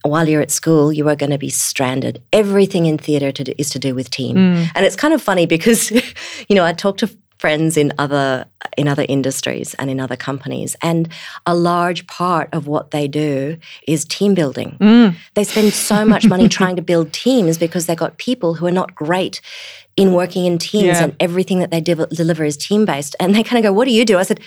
[0.08, 2.22] while you're at school, you are going to be stranded.
[2.32, 4.70] Everything in theatre to do, is to do with team, mm.
[4.74, 5.90] and it's kind of funny because,
[6.48, 10.74] you know, I talk to friends in other in other industries and in other companies
[10.82, 11.08] and
[11.44, 14.76] a large part of what they do is team building.
[14.80, 15.16] Mm.
[15.34, 18.72] They spend so much money trying to build teams because they've got people who are
[18.72, 19.40] not great
[19.96, 21.04] in working in teams Yeah.
[21.04, 23.86] and everything that they de- deliver is team based and they kind of go what
[23.86, 24.18] do you do?
[24.18, 24.40] I said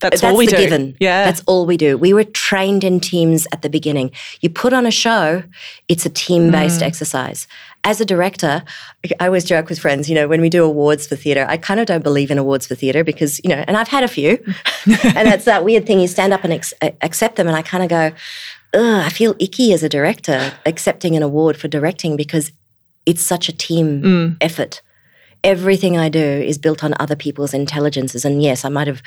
[0.00, 0.56] That's, that's all we the do.
[0.56, 0.96] given.
[0.98, 1.24] Yeah.
[1.24, 1.98] That's all we do.
[1.98, 4.10] We were trained in teams at the beginning.
[4.40, 5.42] You put on a show,
[5.88, 6.52] it's a team Mm.
[6.52, 7.46] based exercise.
[7.84, 8.62] As a director,
[9.20, 11.80] I always joke with friends, you know, when we do awards for theatre, I kind
[11.80, 14.32] of don't believe in awards for theatre because, you know, and I've had a few.
[14.86, 17.46] and it's that weird thing you stand up and ex- accept them.
[17.46, 18.12] And I kind of go,
[18.72, 22.52] Ugh, I feel icky as a director accepting an award for directing because
[23.06, 24.36] it's such a team Mm.
[24.40, 24.80] effort.
[25.42, 28.24] Everything I do is built on other people's intelligences.
[28.26, 29.02] And yes, I might have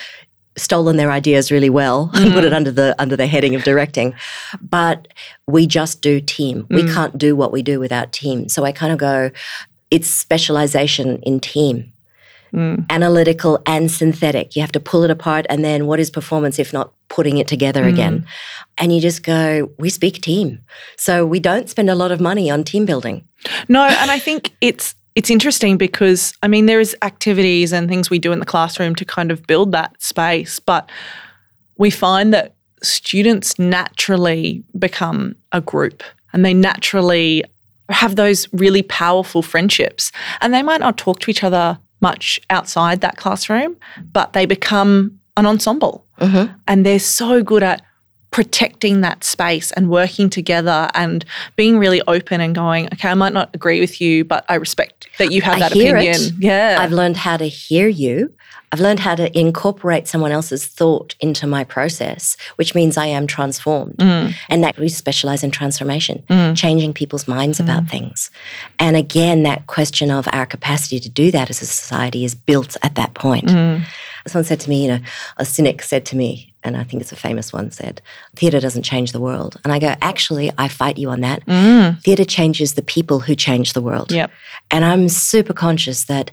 [0.55, 2.55] stolen their ideas really well and put it mm.
[2.55, 4.13] under the under the heading of directing.
[4.61, 5.07] But
[5.47, 6.67] we just do team.
[6.69, 6.93] We mm.
[6.93, 8.49] can't do what we do without team.
[8.49, 9.31] So I kind of go,
[9.91, 11.91] it's specialization in team.
[12.53, 12.87] Mm.
[12.91, 14.55] Analytical and synthetic.
[14.55, 17.47] You have to pull it apart and then what is performance if not putting it
[17.47, 18.27] together again?
[18.77, 20.59] And you just go, we speak team.
[20.95, 23.27] So we don't spend a lot of money on team building.
[23.67, 28.10] No, and I think it's it's interesting because I mean there is activities and things
[28.10, 30.89] we do in the classroom to kind of build that space, but
[31.78, 37.43] we find that students naturally become a group and they naturally
[37.89, 43.02] have those really powerful friendships and they might not talk to each other much outside
[43.02, 43.78] that classroom,
[44.12, 46.06] but they become an ensemble.
[46.19, 46.54] Mm-hmm.
[46.67, 47.82] And they're so good at
[48.34, 51.24] protecting that space and working together and
[51.56, 55.08] being really open and going, okay, I might not agree with you, but I respect
[55.19, 56.15] that you have I that hear opinion.
[56.15, 56.34] it.
[56.39, 56.78] Yeah.
[56.80, 58.34] I've learned how to hear you.
[58.72, 63.28] I've learned how to incorporate someone else's thought into my process, which means I am
[63.28, 63.98] transformed.
[63.98, 64.34] Mm.
[64.50, 66.24] And that we specialize in transformation,
[66.56, 68.32] changing people's minds about things.
[68.80, 72.78] And again, that question of our capacity to do that as a society is built
[72.82, 73.50] at that point.
[73.50, 73.86] Mm.
[74.26, 75.00] Someone said to me, you know,
[75.38, 78.02] a cynic said to me, and I think it's a famous one, said,
[78.36, 79.60] theatre doesn't change the world.
[79.63, 81.45] And I go, actually, I fight you on that.
[81.45, 82.02] Mm.
[82.02, 84.12] Theatre changes the people who change the world.
[84.12, 84.32] Yep.
[84.71, 86.32] And I'm super conscious that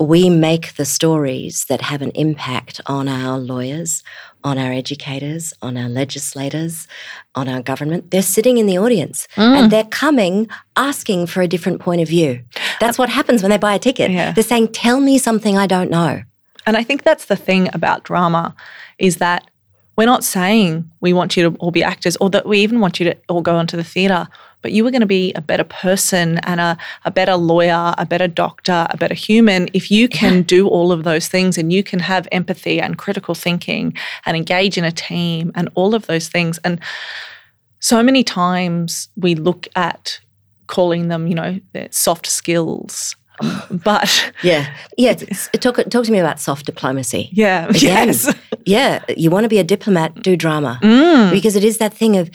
[0.00, 4.04] we make the stories that have an impact on our lawyers,
[4.44, 6.86] on our educators, on our legislators,
[7.34, 8.10] on our government.
[8.10, 9.42] They're sitting in the audience mm.
[9.42, 12.42] and they're coming asking for a different point of view.
[12.80, 14.12] That's what happens when they buy a ticket.
[14.12, 14.32] Yeah.
[14.32, 16.22] They're saying, Tell me something I don't know.
[16.64, 18.54] And I think that's the thing about drama
[18.98, 19.50] is that
[19.98, 23.00] we're not saying we want you to all be actors or that we even want
[23.00, 24.28] you to all go onto the theatre,
[24.62, 28.06] but you are going to be a better person and a, a better lawyer, a
[28.06, 31.82] better doctor, a better human if you can do all of those things and you
[31.82, 33.92] can have empathy and critical thinking
[34.24, 36.58] and engage in a team and all of those things.
[36.58, 36.78] And
[37.80, 40.20] so many times we look at
[40.68, 41.58] calling them, you know,
[41.90, 43.16] soft skills.
[43.70, 44.72] But Yeah.
[44.96, 45.14] Yeah.
[45.14, 47.30] Talk, talk to me about soft diplomacy.
[47.32, 48.34] yeah, Again, yes.
[48.68, 50.78] Yeah, you want to be a diplomat, do drama.
[50.82, 51.30] Mm.
[51.30, 52.30] Because it is that thing of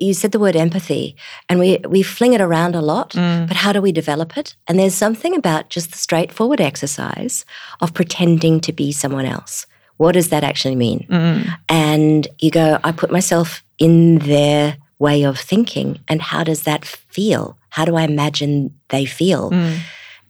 [0.00, 1.16] you said the word empathy
[1.48, 3.46] and we we fling it around a lot, Mm.
[3.48, 4.56] but how do we develop it?
[4.66, 7.44] And there's something about just the straightforward exercise
[7.80, 9.66] of pretending to be someone else.
[9.96, 11.06] What does that actually mean?
[11.10, 11.40] Mm.
[11.68, 16.84] And you go, I put myself in their way of thinking and how does that
[16.84, 17.56] feel?
[17.70, 19.50] How do I imagine they feel?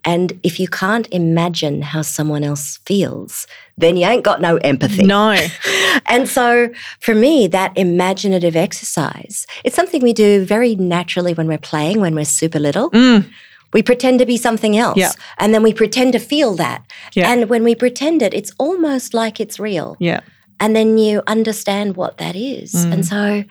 [0.04, 0.12] Mm.
[0.12, 5.04] And if you can't imagine how someone else feels, then you ain't got no empathy.
[5.04, 5.36] No.
[6.06, 11.58] And so for me, that imaginative exercise, it's something we do very naturally when we're
[11.58, 12.90] playing, when we're super little.
[13.72, 14.98] We pretend to be something else.
[14.98, 15.00] Mm.
[15.00, 15.12] Yeah.
[15.38, 16.84] And then we pretend to feel that.
[17.14, 17.30] Yeah.
[17.30, 19.96] And when we pretend it, it's almost like it's real.
[19.98, 20.20] Yeah.
[20.60, 22.72] And then you understand what that is.
[22.72, 22.92] Mm.
[22.92, 23.44] And so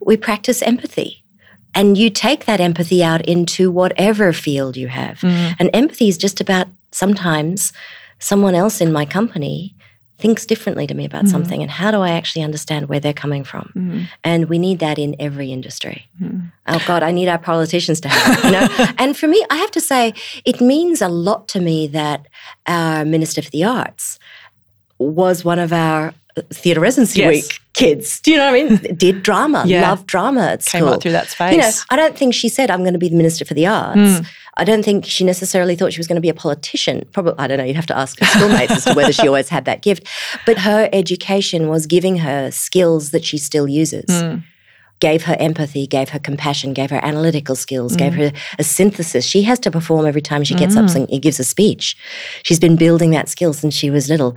[0.00, 1.24] we practice empathy.
[1.74, 5.20] And you take that empathy out into whatever field you have.
[5.20, 5.56] Mm.
[5.58, 7.72] And empathy is just about sometimes
[8.18, 9.74] someone else in my company
[10.18, 11.30] thinks differently to me about Mm.
[11.30, 14.08] something and how do I actually understand where they're coming from?
[14.24, 16.08] And we need that in every industry.
[16.20, 16.50] Mm.
[16.66, 18.44] Oh God, I need our politicians to have it.
[18.44, 18.92] You know?
[18.98, 22.26] and for me, I have to say, it means a lot to me that
[22.66, 24.18] our Minister for the Arts
[24.98, 26.12] was one of our
[26.52, 27.28] theatre residency Yes.
[27.32, 28.20] week kids.
[28.20, 28.96] Do you know what I mean?
[28.96, 29.88] Did drama, Yeah.
[29.88, 30.94] loved drama at Came school.
[30.94, 31.52] up through that space.
[31.52, 31.70] You know.
[31.90, 33.98] I don't think she said, I'm going to be the Minister for the Arts.
[34.00, 34.26] Mm.
[34.56, 37.06] I don't think she necessarily thought she was going to be a politician.
[37.12, 39.48] Probably, I don't know, you'd have to ask her schoolmates as to whether she always
[39.48, 40.08] had that gift.
[40.44, 44.06] But her education was giving her skills that she still uses.
[44.06, 44.42] Mm.
[45.00, 48.16] Gave her empathy, gave her compassion, gave her analytical skills, gave Mm.
[48.18, 49.24] her a synthesis.
[49.24, 51.96] She has to perform every time she gets up and gives a speech.
[52.42, 54.34] She's been building that skill since she was little.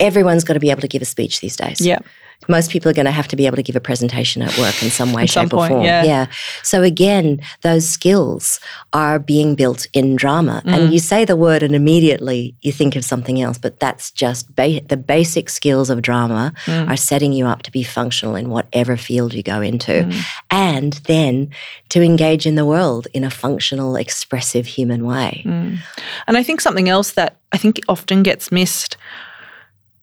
[0.00, 1.78] Everyone's got to be able to give a speech these days.
[1.78, 1.86] Mm.
[1.86, 1.98] Yeah.
[2.46, 4.80] Most people are going to have to be able to give a presentation at work
[4.82, 5.84] in some way, At some shape, point, or form.
[5.84, 6.26] yeah.
[6.62, 8.60] So again, those skills
[8.92, 10.62] are being built in drama.
[10.64, 10.72] Mm.
[10.74, 14.54] And you say the word and immediately you think of something else, but that's just
[14.56, 16.88] ba- the basic skills of drama Mm.
[16.88, 19.92] are setting you up to be functional in whatever field you go into.
[20.04, 20.14] Mm.
[20.50, 21.50] And then
[21.90, 25.42] to engage in the world in a functional, expressive human way.
[25.44, 25.78] Mm.
[26.26, 28.96] And I think something else that I think often gets missed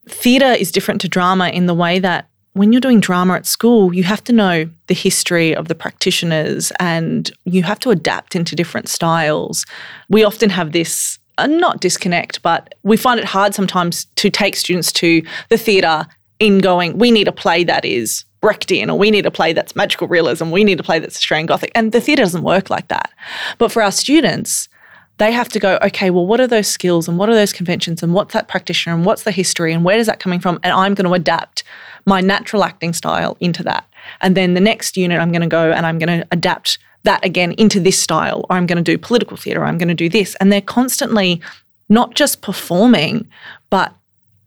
[0.08, 3.94] theatre is different to drama in the way that when you're doing drama at school,
[3.94, 8.56] you have to know the history of the practitioners and you have to adapt into
[8.56, 9.66] different styles.
[10.10, 14.56] We often have this, uh, not disconnect, but we find it hard sometimes to take
[14.56, 16.06] students to the theatre
[16.40, 19.76] in going, we need a play that is Brechtian, or we need a play that's
[19.76, 21.72] magical realism, we need a play that's Australian Gothic.
[21.76, 23.12] And the theatre doesn't work like that.
[23.58, 24.70] But for our students,
[25.18, 28.04] they have to go, okay, well, what are those skills and what are those conventions
[28.04, 30.60] and what's that practitioner and what's the history and where does that coming from?
[30.64, 31.64] And I'm going to adapt
[32.06, 33.88] my natural acting style into that.
[34.22, 37.24] And then the next unit, I'm going to go and I'm going to adapt that
[37.24, 39.94] again into this style, or I'm going to do political theatre, or I'm going to
[39.94, 40.36] do this.
[40.36, 41.42] And they're constantly
[41.88, 43.28] not just performing,
[43.70, 43.94] but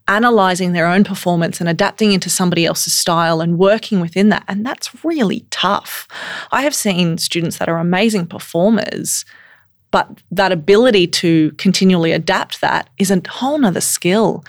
[0.07, 4.43] analyzing their own performance and adapting into somebody else's style and working within that.
[4.47, 6.07] And that's really tough.
[6.51, 9.23] I have seen students that are amazing performers,
[9.91, 14.43] but that ability to continually adapt that is a whole nother skill.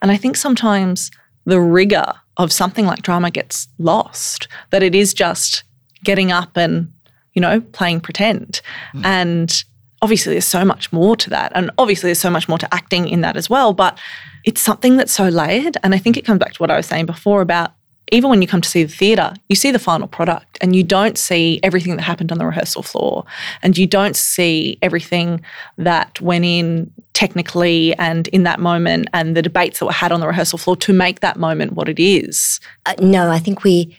[0.00, 1.10] And I think sometimes
[1.44, 5.64] the rigor of something like drama gets lost, that it is just
[6.02, 6.92] getting up and,
[7.34, 8.60] you know, playing pretend.
[8.92, 9.04] Hmm.
[9.04, 9.64] And
[10.02, 11.52] obviously there's so much more to that.
[11.54, 13.72] And obviously there's so much more to acting in that as well.
[13.72, 13.98] But
[14.44, 15.76] it's something that's so layered.
[15.82, 17.72] And I think it comes back to what I was saying before about
[18.12, 20.82] even when you come to see the theatre, you see the final product and you
[20.82, 23.24] don't see everything that happened on the rehearsal floor.
[23.62, 25.40] And you don't see everything
[25.78, 30.20] that went in technically and in that moment and the debates that were had on
[30.20, 32.60] the rehearsal floor to make that moment what it is.
[32.86, 33.96] Uh, no, I think we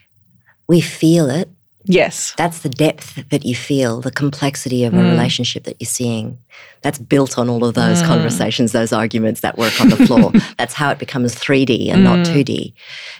[0.68, 1.50] we feel it.
[1.86, 2.34] Yes.
[2.38, 5.12] That's the depth that you feel, the complexity of a Mm.
[5.12, 6.38] relationship that you're seeing.
[6.82, 8.08] That's built on all of those Mm.
[8.08, 10.32] conversations, those arguments, that work on the floor.
[10.58, 12.26] That's how it becomes 3D and not Mm.
[12.34, 12.74] 2D.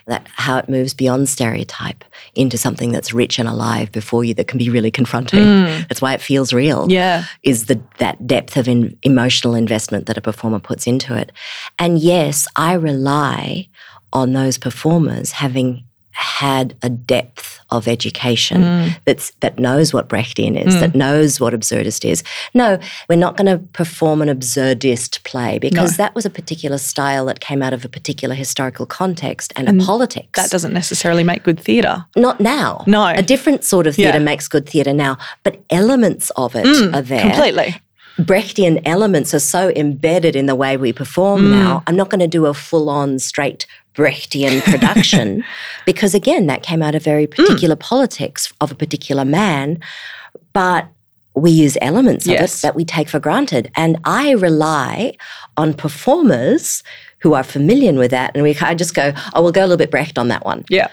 [0.08, 2.04] That how it moves beyond stereotype
[2.36, 5.40] into something that's rich and alive before you that can be really confronting.
[5.44, 5.88] Mm.
[5.88, 6.88] That's why it feels real.
[6.90, 7.24] Yeah.
[7.44, 11.32] Is the that depth of in, emotional investment that a performer puts into it.
[11.80, 13.68] And yes, I rely
[14.14, 15.84] on those performers having
[16.16, 18.96] had a depth of education Mm.
[19.06, 20.80] that's that knows what Brechtian is, Mm.
[20.80, 22.24] that knows what absurdist is.
[22.54, 26.04] No, we're not going to perform an absurdist play because No.
[26.06, 29.82] that was a particular style that came out of a particular historical context and, And
[29.82, 30.40] a politics.
[30.42, 32.06] That doesn't necessarily make good theatre.
[32.16, 32.84] not now.
[32.88, 33.08] No.
[33.08, 34.24] A different sort of theatre Yeah.
[34.24, 37.22] makes good theatre now, but elements of it Mm, are there.
[37.22, 37.76] Completely.
[38.20, 41.52] Brechtian elements are so embedded in the way we perform Mm.
[41.52, 41.84] now.
[41.88, 45.44] I'm not going to do a full on straight Brechtian production
[45.86, 47.36] because, again, that came out of very Mm.
[47.36, 49.80] particular politics of a particular man.
[50.54, 50.88] But
[51.34, 53.70] we use elements of it that we take for granted.
[53.76, 55.16] And I rely
[55.58, 56.82] on performers
[57.20, 58.32] who are familiar with that.
[58.34, 60.64] And we I just go, oh, we'll go a little bit Brecht on that one
[60.70, 60.88] Yeah.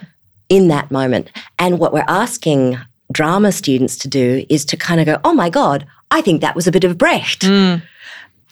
[0.49, 1.29] in that moment.
[1.61, 2.79] And what we're asking
[3.13, 6.55] drama students to do is to kind of go, oh my God, I think that
[6.55, 7.41] was a bit of Brecht.
[7.43, 7.83] Mm.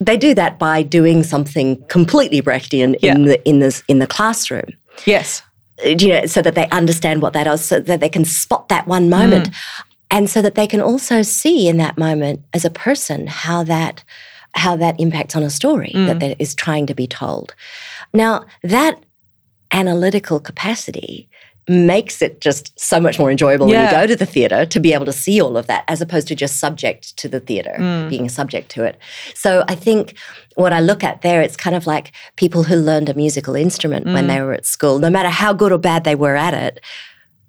[0.00, 4.68] They do that by doing something completely Brechtian in the in this in the classroom.
[5.06, 5.42] Yes.
[5.84, 8.68] Uh, You know, so that they understand what that is, so that they can spot
[8.68, 9.50] that one moment.
[10.12, 14.02] And so that they can also see in that moment as a person how that
[14.54, 16.06] how that impacts on a story Mm.
[16.06, 17.54] that that is trying to be told.
[18.12, 18.94] Now, that
[19.70, 21.28] analytical capacity
[21.68, 24.92] makes it just so much more enjoyable when you go to the theatre to be
[24.92, 28.08] able to see all of that as opposed to just subject to the theatre, Mm.
[28.08, 28.98] being subject to it.
[29.34, 30.14] So I think
[30.56, 34.06] what I look at there, it's kind of like people who learned a musical instrument
[34.06, 34.28] when Mm.
[34.28, 36.80] they were at school, no matter how good or bad they were at it,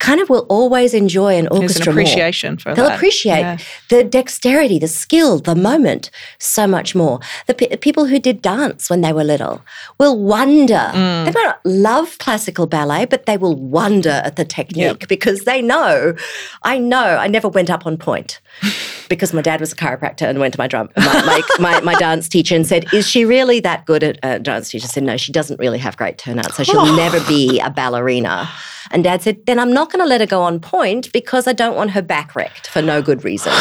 [0.07, 2.01] kind of will always enjoy an There's orchestra an more.
[2.01, 2.95] appreciation for They'll that.
[2.97, 3.57] appreciate Yeah.
[3.89, 6.09] the dexterity, the skill, the moment
[6.39, 7.19] so much more.
[7.47, 9.61] The pe- people who did dance when they were little
[9.99, 10.83] will wonder.
[10.93, 11.25] Mm.
[11.25, 15.61] They might not love classical ballet, but they will wonder at the technique because they
[15.61, 16.15] know.
[16.63, 17.07] I know.
[17.25, 18.39] I never went up on pointe
[19.11, 21.95] because my dad was a chiropractor and went to my drum, my, my, my, my
[21.95, 25.17] dance teacher and said, "Is she really that good at uh, dance?" Teacher said, "No,
[25.17, 28.49] she doesn't really have great turnout, so she'll never be a ballerina."
[28.89, 31.53] And dad said, Then I'm not going to let her go on pointe because I
[31.53, 33.53] don't want her back wrecked for no good reason.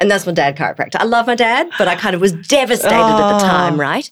[0.00, 0.96] and that's my dad chiropractor.
[0.98, 4.10] I love my dad, but I kind of was devastated at the time, right?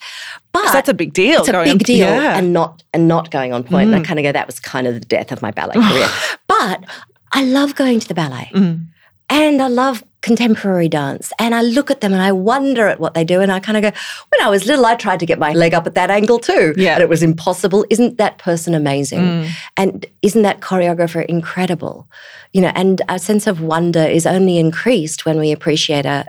[0.52, 1.40] But that's a big deal.
[1.40, 2.34] it's a big on- deal Yeah.
[2.34, 2.38] Mm.
[2.38, 3.92] and not and not going on pointe.
[3.92, 6.08] And I kind of go, that was kind of the death of my ballet career.
[6.46, 6.84] But
[7.32, 8.50] I love going to the ballet.
[8.54, 8.86] Mm.
[9.30, 13.14] And I love contemporary dance and I look at them and I wonder at what
[13.14, 13.98] they do and I kind of go,
[14.30, 16.74] when I was little, I tried to get my leg up at that angle too.
[16.76, 16.94] Yeah.
[16.94, 17.84] And it was impossible.
[17.88, 19.20] Isn't that person amazing?
[19.20, 19.50] Mm.
[19.76, 22.08] And isn't that choreographer incredible?
[22.52, 26.24] You know, and our sense of wonder is only increased when we appreciate our,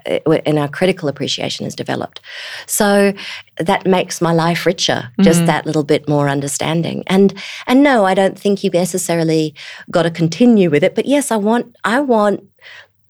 [0.46, 2.20] and our critical appreciation is developed.
[2.68, 3.14] So
[3.58, 5.46] that makes my life richer, just Mhm.
[5.48, 7.04] that little bit more understanding.
[7.08, 7.34] And
[7.68, 9.56] and no, I don't think you necessarily
[9.90, 10.94] got to continue with it.
[10.94, 12.44] But yes, I want I want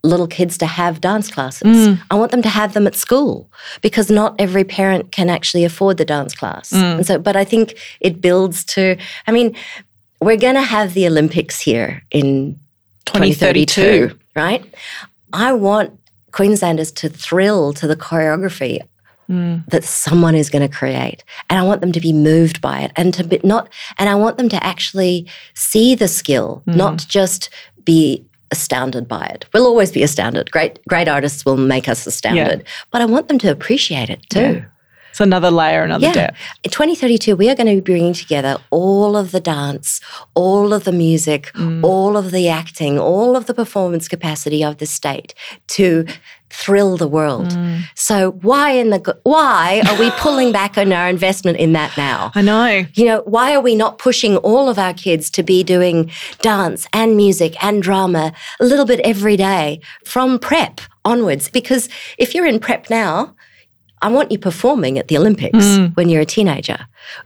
[0.03, 1.87] little kids to have dance classes.
[1.87, 1.99] Mm.
[2.09, 3.49] I want them to have them at school
[3.81, 6.69] because not every parent can actually afford the dance class.
[6.71, 6.97] Mm.
[6.97, 8.95] And so but I think it builds to
[9.27, 9.55] I mean,
[10.21, 12.59] we're going to have the Olympics here in
[13.05, 13.65] 2032.
[13.65, 14.63] 2032, right?
[15.33, 15.97] I want
[16.31, 18.81] Queenslanders to thrill to the choreography
[19.29, 19.63] Mm.
[19.67, 22.91] that someone is going to create and i want them to be moved by it
[22.95, 23.69] and to be not
[23.99, 26.75] and i want them to actually see the skill Mm.
[26.77, 27.51] not just
[27.85, 32.63] be astounded by it we'll always be astounded great great artists will make us astounded
[32.91, 34.65] but i want them to appreciate it too Yeah.
[35.11, 36.13] It's another layer, another Yeah.
[36.13, 36.37] depth.
[36.63, 39.99] in 2032, we are going to be bringing together all of the dance,
[40.35, 41.83] all of the music, Mm.
[41.83, 45.33] all of the acting, all of the performance capacity of the state
[45.69, 46.05] to
[46.49, 47.49] thrill the world.
[47.49, 47.83] Mm.
[47.95, 52.31] So why in the why are we pulling back on our investment in that now?
[52.35, 52.85] I know.
[52.93, 56.87] You know, why are we not pushing all of our kids to be doing dance
[56.93, 61.49] and music and drama a little bit every day from prep onwards?
[61.49, 63.35] Because if you're in prep now,
[64.01, 65.95] I want you performing at the Olympics Mm.
[65.95, 66.77] when you're a teenager.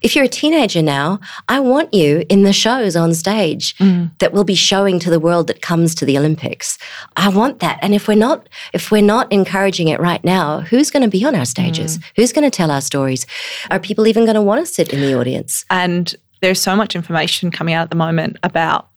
[0.02, 4.12] If you're a teenager now, I want you in the shows on stage Mm.
[4.20, 6.78] that we'll be showing to the world that comes to the Olympics.
[7.16, 7.80] I want that.
[7.82, 11.24] And if we're not if we're not encouraging it right now, who's going to be
[11.26, 12.00] on our stages?
[12.16, 13.26] Who's going to tell our stories?
[13.72, 15.66] Are people even going to want to sit in the audience?
[15.70, 18.88] And there's so much information coming out at the moment about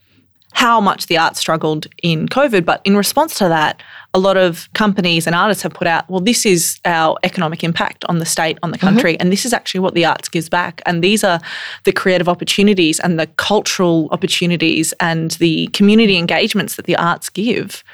[0.57, 2.65] how much the arts struggled in COVID.
[2.65, 3.83] But in response to that,
[4.15, 8.07] a lot of companies and artists have put out, well, this is our economic impact
[8.07, 8.87] on the state, on the uh-huh.
[8.87, 10.81] country, and this is actually what the arts gives back.
[10.87, 11.41] And these are
[11.85, 17.85] the creative opportunities and the cultural opportunities and the community engagements that the arts give.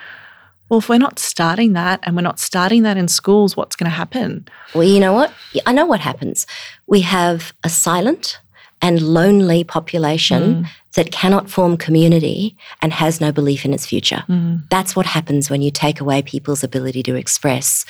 [0.68, 3.90] Well, if we're not starting that and we're not starting that in schools, what's going
[3.90, 4.46] to happen?
[4.72, 5.34] Well, you know what?
[5.66, 6.46] I know what happens.
[6.86, 8.38] We have a silent
[8.82, 10.68] and lonely population mm.
[10.94, 14.24] that cannot form community and has no belief in its future.
[14.28, 14.68] Mm.
[14.68, 17.86] That's what happens when you take away people's ability to express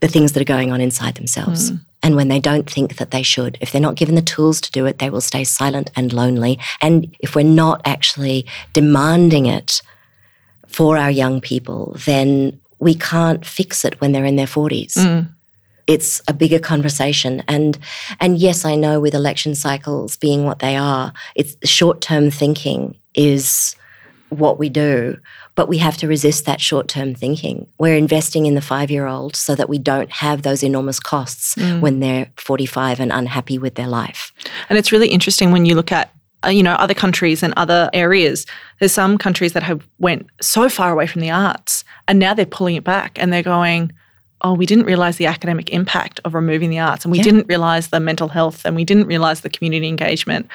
[0.00, 1.70] the things that are going on inside themselves.
[1.70, 1.80] Mm.
[2.02, 4.72] And when they don't think that they should, if they're not given the tools to
[4.72, 6.58] do it, they will stay silent and lonely.
[6.80, 9.82] And if we're not actually demanding it
[10.66, 15.28] for our young people, then we can't fix it when they're in their 40s
[15.90, 17.42] it's a bigger conversation.
[17.48, 17.78] And
[18.20, 23.76] and yes i know with election cycles being what they are it's short-term thinking is
[24.28, 25.18] what we do
[25.56, 27.66] but we have to resist that short-term thinking.
[27.76, 32.30] We're investing in the 5-year-old so that we don't have those enormous costs when they're
[32.36, 34.32] 45 and unhappy with their life.
[34.70, 36.14] And it's really interesting when you look at
[36.46, 38.46] uh, you know other countries and other areas.
[38.78, 42.46] There's some countries that have went so far away from the arts, and now they're
[42.46, 43.92] pulling it back, and they're going,
[44.42, 47.24] "Oh, we didn't realize the academic impact of removing the arts, and we Yeah.
[47.24, 50.48] didn't realize the mental health, and we didn't realize the community engagement."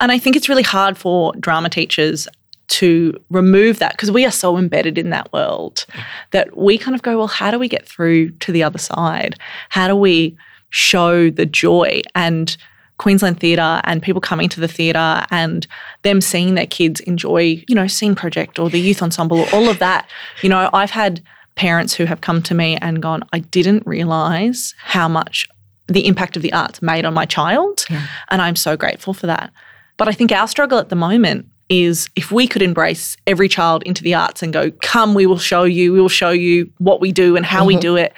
[0.00, 2.28] And I think it's really hard for drama teachers
[2.66, 5.84] to remove that because we are so embedded in that world
[6.30, 9.36] that we kind of go, well, how do we get through to the other side?
[9.68, 10.34] How do we
[10.70, 12.56] show the joy and
[12.96, 15.66] Queensland Theatre and people coming to the theatre and
[16.02, 19.68] them seeing their kids enjoy, you know, Scene Project or the youth ensemble or all
[19.68, 20.08] of that.
[20.42, 21.20] You know, I've had
[21.54, 25.48] parents who have come to me and gone, I didn't realise how much
[25.86, 27.84] the impact of the arts made on my child.
[28.30, 29.52] And I'm so grateful for that.
[29.96, 33.82] But I think our struggle at the moment is if we could embrace every child
[33.84, 37.00] into the arts and go, come, we will show you, we will show you what
[37.00, 38.12] we do and how we do it.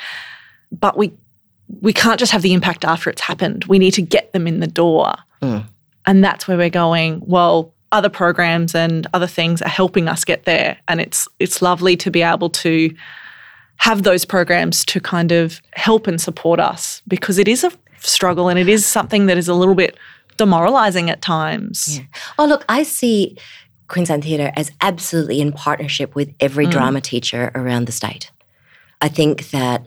[0.73, 1.13] But we
[1.81, 3.65] we can't just have the impact after it's happened.
[3.65, 5.15] We need to get them in the door.
[5.43, 5.65] Mm.
[6.07, 10.45] And that's where we're going, well, other programs and other things are helping us get
[10.45, 10.79] there.
[10.89, 12.95] And it's it's lovely to be able to
[13.79, 17.71] have those programs to kind of help and support us because it is a
[18.01, 19.97] struggle and it is something that is a little bit
[20.37, 21.99] demoralizing at times.
[21.99, 22.05] Yeah.
[22.39, 23.37] Oh, look, I see
[23.89, 26.71] Queensland Theatre as absolutely in partnership with every Mm.
[26.73, 28.31] drama teacher around the state.
[29.01, 29.87] I think that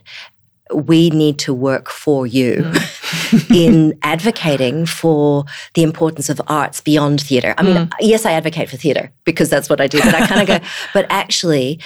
[0.74, 3.56] we need to work for you Mm.
[3.56, 7.56] in advocating for the importance of arts beyond theatre.
[7.58, 7.92] I mean, Mm.
[8.00, 10.60] yes, I advocate for theatre because that's what I do, but I kind of go,
[10.94, 11.80] but actually,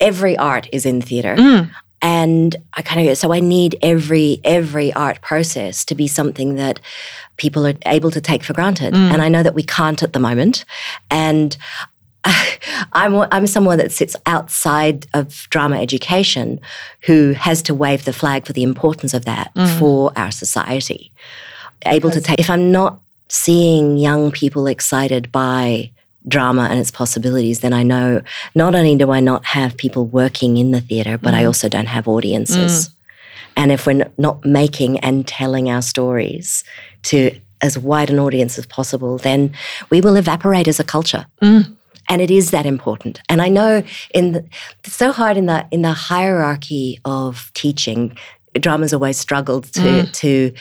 [0.00, 1.36] every art is in theatre.
[1.36, 1.70] Mm.
[2.02, 6.80] And I kind of so I need every every art process to be something that
[7.36, 8.94] people are able to take for granted.
[8.94, 9.12] Mm.
[9.12, 10.64] And I know that we can't at the moment.
[11.10, 11.56] And
[12.92, 16.60] I'm I'm someone that sits outside of drama education,
[17.02, 19.78] who has to wave the flag for the importance of that mm.
[19.78, 21.12] for our society.
[21.86, 25.90] Able to take if I'm not seeing young people excited by
[26.28, 28.22] drama and its possibilities, then I know
[28.54, 31.38] not only do I not have people working in the theatre, but mm.
[31.38, 32.88] I also don't have audiences.
[32.88, 32.94] Mm.
[33.56, 36.64] And if we're not making and telling our stories
[37.04, 39.52] to as wide an audience as possible, then
[39.90, 41.26] we will evaporate as a culture.
[41.42, 41.76] Mm.
[42.08, 43.20] And it is that important.
[43.28, 43.82] And I know
[44.14, 44.44] in the,
[44.84, 48.16] it's so hard in the in the hierarchy of teaching
[48.54, 50.12] drama's always struggled to mm.
[50.12, 50.52] to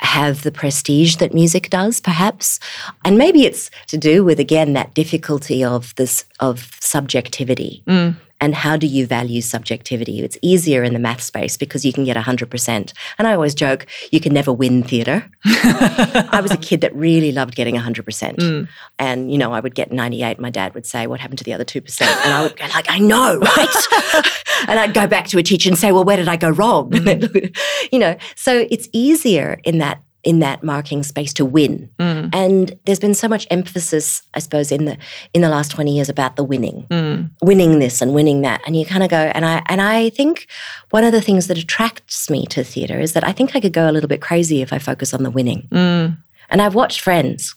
[0.00, 2.60] have the prestige that music does perhaps.
[3.04, 7.82] And maybe it's to do with again that difficulty of this of subjectivity.
[7.86, 10.20] Mm and how do you value subjectivity?
[10.20, 12.92] It's easier in the math space because you can get 100%.
[13.18, 15.28] And I always joke, you can never win theatre.
[15.44, 18.36] I was a kid that really loved getting 100%.
[18.36, 18.68] Mm.
[18.98, 20.38] And, you know, I would get 98.
[20.38, 22.00] My dad would say, What happened to the other 2%?
[22.02, 24.26] And I would go, like, I know, right?
[24.68, 26.90] and I'd go back to a teacher and say, Well, where did I go wrong?
[26.90, 27.56] Mm.
[27.92, 31.88] you know, so it's easier in that in that marking space to win.
[31.98, 32.28] Mm.
[32.34, 34.98] And there's been so much emphasis, I suppose, in the
[35.32, 36.86] in the last 20 years about the winning.
[36.90, 37.30] Mm.
[37.40, 38.60] Winning this and winning that.
[38.66, 40.46] And you kind of go, and I and I think
[40.90, 43.72] one of the things that attracts me to theatre is that I think I could
[43.72, 45.66] go a little bit crazy if I focus on the winning.
[45.72, 46.18] Mm.
[46.50, 47.54] And I've watched friends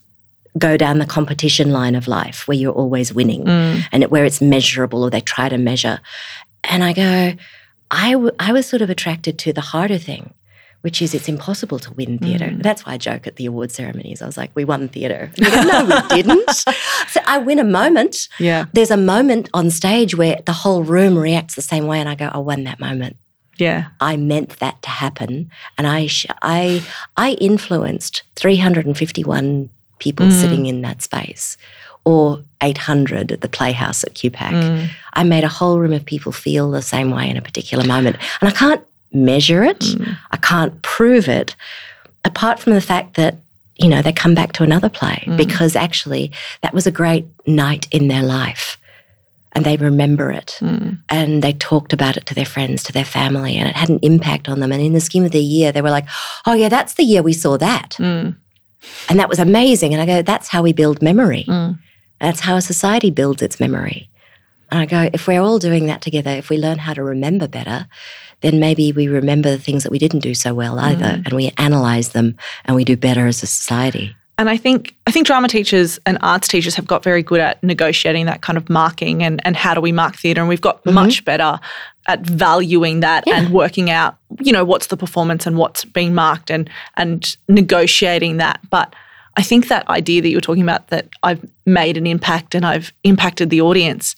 [0.57, 3.83] go down the competition line of life where you're always winning mm.
[3.91, 5.99] and where it's measurable or they try to measure.
[6.63, 7.33] And I go,
[7.89, 10.33] I, w- I was sort of attracted to the harder thing
[10.81, 12.47] which is it's impossible to win theatre.
[12.47, 12.63] Mm.
[12.63, 14.21] That's why I joke at the award ceremonies.
[14.21, 15.31] I was like, we won theatre.
[15.39, 16.49] no, we didn't.
[16.51, 18.27] so I win a moment.
[18.39, 18.65] Yeah.
[18.73, 22.15] There's a moment on stage where the whole room reacts the same way, and I
[22.15, 23.17] go, I won that moment.
[23.57, 23.89] Yeah.
[23.99, 25.51] I meant that to happen.
[25.77, 26.83] And I, sh- I,
[27.15, 29.69] I influenced 351
[29.99, 30.31] people mm.
[30.31, 31.57] sitting in that space
[32.03, 34.51] or 800 at the Playhouse at QPAC.
[34.51, 34.89] Mm.
[35.13, 38.17] I made a whole room of people feel the same way in a particular moment.
[38.41, 39.79] And I can't measure it.
[39.79, 40.17] Mm.
[40.31, 41.55] I can't prove it,
[42.23, 43.35] apart from the fact that,
[43.75, 45.37] you know, they come back to another play mm.
[45.37, 46.31] because actually
[46.61, 48.77] that was a great night in their life.
[49.53, 50.57] And they remember it.
[50.61, 50.99] Mm.
[51.09, 53.99] And they talked about it to their friends, to their family, and it had an
[54.01, 54.71] impact on them.
[54.71, 56.07] And in the scheme of the year, they were like,
[56.45, 57.97] oh, yeah, that's the year we saw that.
[57.99, 58.35] Mm.
[59.09, 59.93] And that was amazing.
[59.93, 61.43] And I go, that's how we build memory.
[61.49, 61.77] Mm.
[62.21, 64.07] That's how a society builds its memory.
[64.71, 67.47] And I go, if we're all doing that together, if we learn how to remember
[67.47, 67.87] better,
[68.41, 71.25] then maybe we remember the things that we didn't do so well either mm.
[71.25, 74.15] and we analyze them and we do better as a society.
[74.37, 77.61] And I think I think drama teachers and arts teachers have got very good at
[77.61, 80.41] negotiating that kind of marking and, and how do we mark theatre.
[80.41, 80.95] And we've got mm-hmm.
[80.95, 81.59] much better
[82.07, 83.35] at valuing that yeah.
[83.35, 88.37] and working out, you know, what's the performance and what's being marked and and negotiating
[88.37, 88.59] that.
[88.71, 88.95] But
[89.37, 92.65] I think that idea that you were talking about that I've made an impact and
[92.65, 94.15] I've impacted the audience,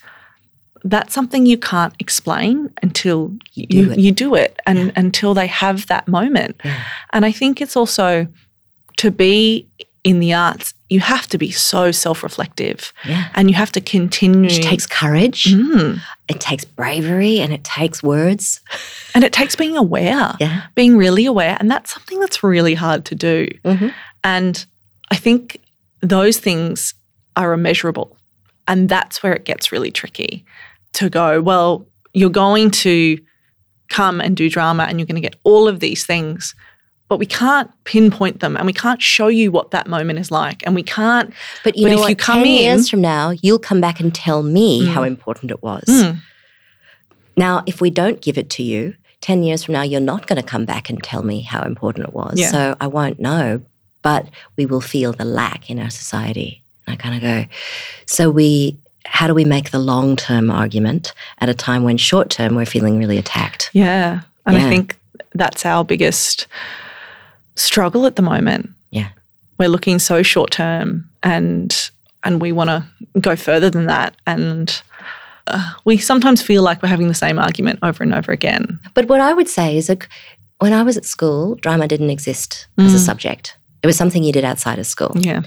[0.84, 4.92] that's something you can't explain until you do it, you do it and yeah.
[4.96, 6.60] until they have that moment.
[6.64, 6.84] Yeah.
[7.12, 8.28] And I think it's also
[8.98, 9.68] to be
[10.04, 13.30] in the arts, you have to be so self-reflective yeah.
[13.36, 14.50] and you have to continue.
[14.50, 15.46] It takes courage.
[15.46, 16.02] Mm.
[16.28, 18.60] It takes bravery and it takes words.
[19.16, 20.64] And it takes being aware, yeah.
[20.76, 21.56] being really aware.
[21.60, 23.48] And that's something that's really hard to do.
[23.64, 23.88] Mm-hmm.
[24.26, 24.66] And
[25.10, 25.62] I think
[26.02, 26.94] those things
[27.38, 28.18] are immeasurable.
[28.68, 30.46] And that's where it gets really tricky
[30.94, 33.18] to go, well, you're going to
[33.90, 36.56] come and do drama and you're going to get all of these things,
[37.08, 40.64] but we can't pinpoint them and we can't show you what that moment is like.
[40.66, 41.34] And we can't.
[41.64, 43.82] But you but know, if what, you come 10 in, years from now, you'll come
[43.82, 44.88] back and tell me mm.
[44.88, 45.84] how important it was.
[45.86, 46.20] Mm.
[47.36, 50.42] Now, if we don't give it to you, 10 years from now, you're not going
[50.42, 52.40] to come back and tell me how important it was.
[52.40, 52.52] Yeah.
[52.52, 53.62] So I won't know,
[54.02, 54.28] but
[54.58, 56.64] we will feel the lack in our society.
[56.86, 57.46] And I kind of go,
[58.06, 62.30] so we how do we make the long term argument at a time when short
[62.30, 63.70] term we're feeling really attacked?
[63.74, 64.22] Yeah.
[64.46, 64.66] And yeah.
[64.66, 64.98] I think
[65.34, 66.48] that's our biggest
[67.56, 68.70] struggle at the moment.
[68.92, 69.10] Yeah.
[69.58, 71.90] We're looking so short term and
[72.24, 72.86] and we want to
[73.20, 74.82] go further than that and
[75.48, 78.80] uh, we sometimes feel like we're having the same argument over and over again.
[78.94, 80.08] But what I would say is that
[80.60, 82.86] when I was at school, drama didn't exist mm.
[82.86, 83.06] as a mm.
[83.06, 83.58] subject.
[83.82, 85.12] It was something you did outside of school.
[85.16, 85.42] Yeah.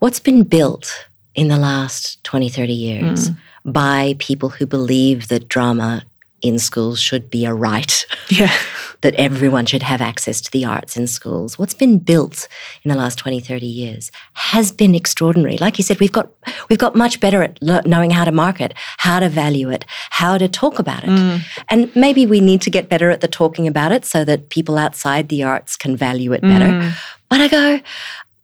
[0.00, 1.07] What's been built
[1.38, 3.36] in the last 20, 30 years mm.
[3.64, 6.02] by people who believe that drama
[6.42, 8.04] in schools should be a right.
[8.30, 8.52] Yeah.
[9.00, 11.58] that everyone should have access to the arts in schools.
[11.58, 12.46] What's been built
[12.82, 15.56] in the last 20, 30 years has been extraordinary.
[15.56, 16.28] Like you said, we've got
[16.68, 20.46] we've got much better at knowing how to market, how to value it, how to
[20.46, 21.10] talk about it.
[21.10, 21.40] Mm.
[21.70, 24.76] And maybe we need to get better at the talking about it so that people
[24.76, 26.66] outside the arts can value it better.
[26.66, 26.92] Mm.
[27.30, 27.80] But I go,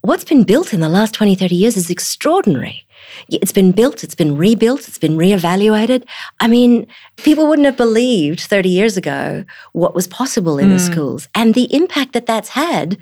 [0.04, 2.86] what's been built in the last 20, 30 years is extraordinary.
[3.28, 6.04] It's been built, it's been rebuilt, it's been reevaluated.
[6.40, 6.86] I mean,
[7.16, 10.72] people wouldn't have believed 30 years ago what was possible in mm.
[10.74, 11.28] the schools.
[11.34, 12.98] And the impact that that's had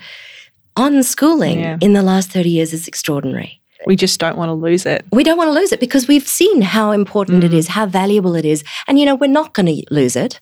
[0.76, 1.78] on schooling yeah.
[1.80, 5.04] in the last 30 years is extraordinary we just don't want to lose it.
[5.12, 7.46] We don't want to lose it because we've seen how important mm.
[7.46, 8.64] it is, how valuable it is.
[8.86, 10.40] And, you know, we're not going to lose it.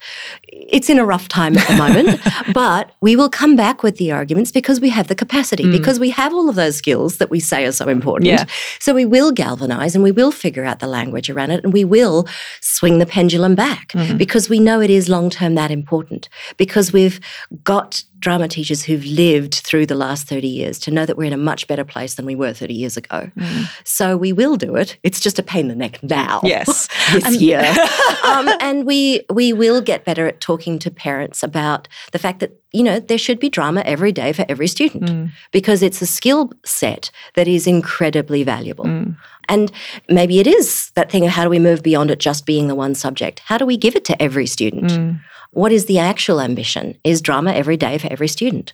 [0.49, 2.21] It's in a rough time at the moment,
[2.55, 5.73] but we will come back with the arguments because we have the capacity, mm.
[5.73, 8.27] because we have all of those skills that we say are so important.
[8.27, 8.47] Yeah.
[8.79, 11.85] So we will galvanize and we will figure out the language around it and we
[11.85, 12.27] will
[12.61, 14.17] swing the pendulum back mm.
[14.19, 17.21] because we know it is long term that important, because we've
[17.65, 21.33] got drama teachers who've lived through the last 30 years to know that we're in
[21.33, 23.31] a much better place than we were 30 years ago.
[23.37, 23.69] Mm.
[23.85, 24.99] So we will do it.
[25.03, 26.41] It's just a pain in the neck now.
[26.45, 26.89] Yes.
[27.13, 27.61] this year.
[28.25, 32.60] um, and we we will get better at talking to parents about the fact that
[32.73, 35.31] you know there should be drama every day for every student mm.
[35.53, 38.85] because it's a skill set that is incredibly valuable.
[38.85, 39.17] Mm.
[39.49, 39.73] And
[40.09, 42.77] maybe it is that thing of how do we move beyond it just being the
[42.77, 43.41] one subject?
[43.41, 44.93] How do we give it to every student?
[44.93, 45.21] Mm.
[45.51, 46.97] What is the actual ambition?
[47.03, 48.73] Is drama every day for every student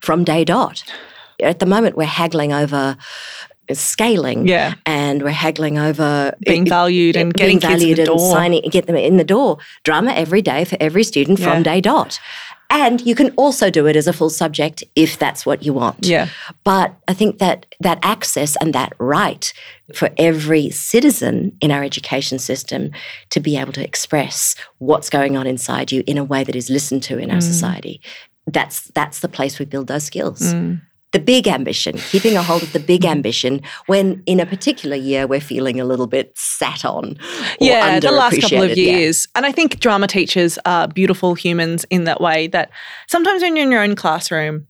[0.00, 0.84] from day dot?
[1.40, 2.96] At the moment, we're haggling over
[3.72, 4.74] scaling yeah.
[4.86, 9.24] and we're haggling over being valued and getting valued and signing get them in the
[9.24, 11.52] door drama every day for every student yeah.
[11.52, 12.18] from day dot
[12.70, 16.06] and you can also do it as a full subject if that's what you want.
[16.06, 16.28] Yeah.
[16.64, 19.52] But I think that that access and that right
[19.94, 22.90] for every citizen in our education system
[23.30, 26.68] to be able to express what's going on inside you in a way that is
[26.68, 27.42] listened to in our mm.
[27.42, 28.00] society.
[28.46, 30.40] That's that's the place we build those skills.
[30.40, 30.82] Mm
[31.12, 35.26] the big ambition, keeping a hold of the big ambition when in a particular year
[35.26, 37.16] we're feeling a little bit sat on.
[37.60, 39.26] yeah, the last couple of years.
[39.26, 39.38] Yeah.
[39.38, 42.70] And I think drama teachers are beautiful humans in that way that
[43.06, 44.66] sometimes when you're in your own classroom,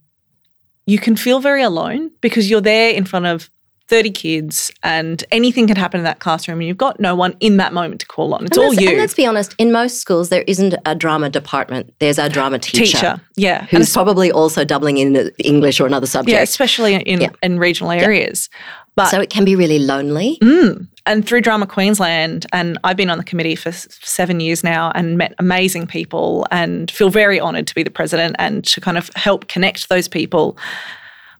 [0.86, 3.51] you can feel very alone because you're there in front of
[3.89, 7.57] 30 kids and anything can happen in that classroom and you've got no one in
[7.57, 8.45] that moment to call on.
[8.45, 8.91] It's all you.
[8.91, 11.95] And let's be honest, in most schools there isn't a drama department.
[11.99, 12.84] There's a drama teacher.
[12.84, 13.64] Teacher, yeah.
[13.66, 16.34] Who's probably also doubling in English or another subject.
[16.34, 17.30] Yeah, especially in, yeah.
[17.43, 18.51] in regional areas.
[18.53, 18.59] Yeah.
[18.95, 20.39] But, so it can be really lonely.
[20.43, 24.91] Mm, and through Drama Queensland, and I've been on the committee for seven years now
[24.97, 28.99] and met amazing people and feel very honoured to be the president and to kind
[28.99, 30.59] of help connect those people.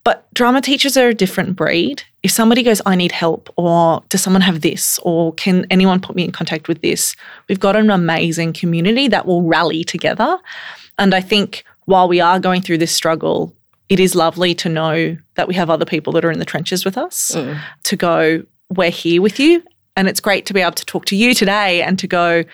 [0.05, 2.03] But drama teachers are a different breed.
[2.29, 6.15] If somebody goes, I need help, or does someone have this, or can anyone put
[6.15, 7.17] me in contact with this?
[7.49, 10.37] We've got an amazing community that will rally together.
[10.99, 13.57] And I think while we are going through this struggle,
[13.89, 16.85] it is lovely to know that we have other people that are in the trenches
[16.85, 17.59] with us mm.
[17.85, 19.63] to go, we're here with you.
[19.97, 22.45] And it's great to be able to talk to you today and to go,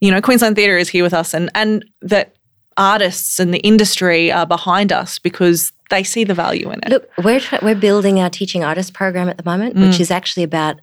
[0.00, 2.34] you know, Queensland Theatre is here with us and and that
[2.76, 6.88] artists and the industry are behind us because they see the value in it.
[6.88, 9.86] Look, we're we're building our teaching artist program at the moment, mm.
[9.86, 10.80] which is actually about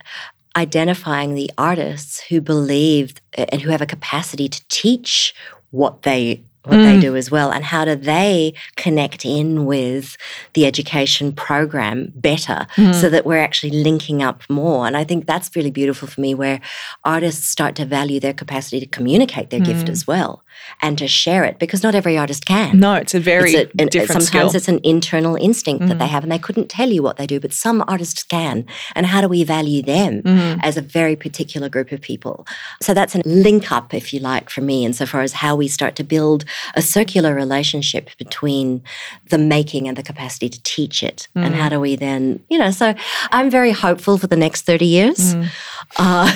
[0.56, 5.34] identifying the artists who believe and who have a capacity to teach
[5.72, 6.84] what they what mm.
[6.84, 10.18] they do as well and how do they connect in with
[10.54, 12.94] the education program better mm.
[12.94, 16.36] so that we're actually linking up more and i think that's really beautiful for me
[16.36, 16.60] where
[17.06, 19.66] artists start to value their capacity to communicate their mm.
[19.66, 20.44] gift as well
[20.82, 23.86] and to share it because not every artist can no it's a very it's a,
[23.86, 24.56] different sometimes skill.
[24.56, 26.10] it's an internal instinct that they mm.
[26.10, 29.22] have and they couldn't tell you what they do but some artists can and how
[29.22, 30.60] do we value them mm.
[30.64, 32.46] as a very particular group of people
[32.82, 35.96] so that's a link up if you like for me insofar as how we start
[35.96, 36.46] to build
[36.76, 38.82] a circular relationship between
[39.30, 41.28] the making and the capacity to teach it.
[41.36, 41.46] Mm.
[41.46, 42.94] And how do we then, you know, so
[43.32, 45.36] I'm very hopeful for the next 30 years.
[45.36, 45.50] Mm.
[45.98, 46.30] Uh,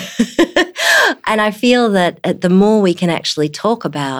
[1.27, 4.10] and I feel that uh, the more we can actually talk about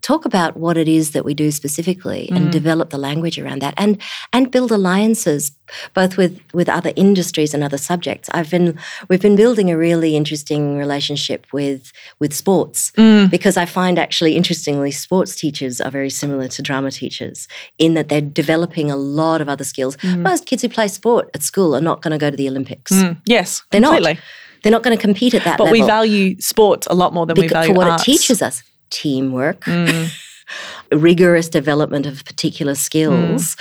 [0.00, 2.36] talk about what it is that we do specifically mm.
[2.36, 4.00] and develop the language around that and
[4.32, 5.52] and build alliances
[5.94, 8.28] both with with other industries and other subjects.
[8.32, 8.78] I've been
[9.08, 13.30] we've been building a really interesting relationship with with sports mm.
[13.30, 18.08] because I find actually interestingly sports teachers are very similar to drama teachers in that
[18.08, 19.96] they're developing a lot of other skills.
[19.98, 20.22] Mm.
[20.22, 22.92] Most kids who play sport at school are not going to go to the Olympics.
[22.92, 23.20] Mm.
[23.26, 24.14] Yes, they're completely.
[24.14, 24.22] not.
[24.62, 25.80] They're not going to compete at that but level.
[25.80, 28.02] we value sports a lot more than because, we value for what arts.
[28.02, 29.60] it teaches us: teamwork.
[29.62, 30.10] Mm.
[30.92, 33.60] rigorous development of particular skills, mm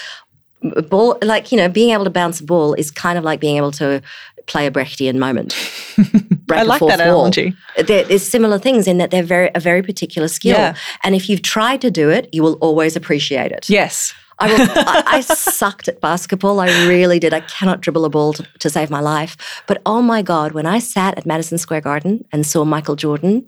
[0.90, 3.58] ball like you know being able to bounce a ball is kind of like being
[3.58, 4.02] able to
[4.48, 5.54] play a Brechtian moment.
[6.52, 7.54] I like that analogy.
[7.76, 10.76] There, there's similar things in that they're very a very particular skill, yeah.
[11.04, 13.70] and if you've tried to do it, you will always appreciate it.
[13.70, 14.14] Yes.
[14.40, 16.60] I, will, I, I, sucked at basketball.
[16.60, 17.34] I really did.
[17.34, 19.64] I cannot dribble a ball to, to, save my life.
[19.66, 23.48] But oh my God, when I sat at Madison Square Garden and saw Michael Jordan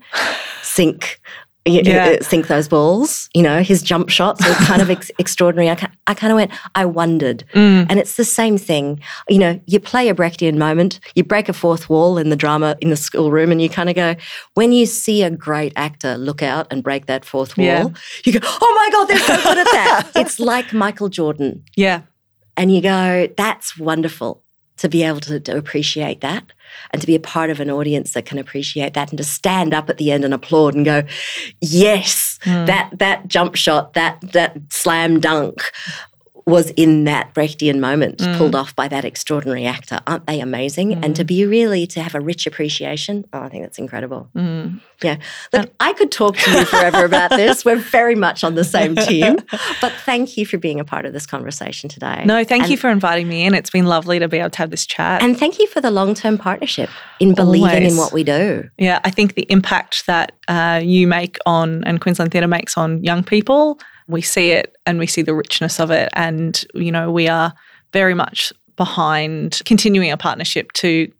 [0.62, 1.20] sink
[1.66, 2.16] yeah.
[2.22, 3.28] sink those balls.
[3.34, 5.68] You know, his jump shots were kind of ex- extraordinary.
[5.70, 7.44] I, I kind of went, I wondered.
[7.54, 7.86] Mm.
[7.88, 9.00] And it's the same thing.
[9.28, 12.76] You know, you play a Brechtian moment, you break a fourth wall in the drama
[12.80, 14.16] in the schoolroom, and you kind of go,
[14.54, 17.88] when you see a great actor look out and break that fourth wall, Yeah.
[18.24, 20.10] you go, oh my God, they're so good at that.
[20.16, 21.62] it's like Michael Jordan.
[21.76, 22.02] Yeah.
[22.56, 24.42] And you go, that's wonderful
[24.78, 26.52] to be able to, to appreciate that
[26.90, 29.74] and to be a part of an audience that can appreciate that and to stand
[29.74, 31.02] up at the end and applaud and go,
[31.60, 32.66] yes, hmm.
[32.66, 35.72] that that jump shot, that that slam dunk
[36.46, 38.36] was in that Brechtian moment mm.
[38.36, 40.00] pulled off by that extraordinary actor.
[40.06, 41.04] Aren't they amazing?
[41.04, 41.28] And to mm.
[41.28, 44.28] be really to have a rich appreciation, oh, I think that's incredible.
[44.34, 44.80] Mm.
[45.02, 45.16] Yeah.
[45.52, 47.64] Look, uh, I could talk to you forever about this.
[47.64, 49.38] We're very much on the same team.
[49.80, 52.22] But thank you for being a part of this conversation today.
[52.26, 53.54] No, thank And- you for inviting me in.
[53.54, 55.22] It's been lovely to be able to have this chat.
[55.22, 57.92] And thank you for the long term partnership in believing Always.
[57.92, 58.68] in what we do.
[58.78, 63.02] Yeah, I think the impact that uh, you make on and Queensland Theatre makes on
[63.02, 63.78] young people,
[64.10, 66.08] we see it and we see the richness of it.
[66.14, 67.52] And, you know, we are
[67.92, 71.10] very much behind continuing a partnership to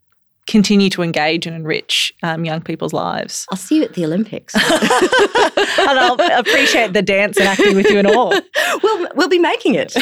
[0.46, 3.46] continue to engage and enrich um, young people's lives.
[3.50, 4.54] I'll see you at the Olympics.
[4.54, 8.30] and I'll appreciate the dance and acting with you and all.
[8.82, 9.94] we'll, we'll be making it.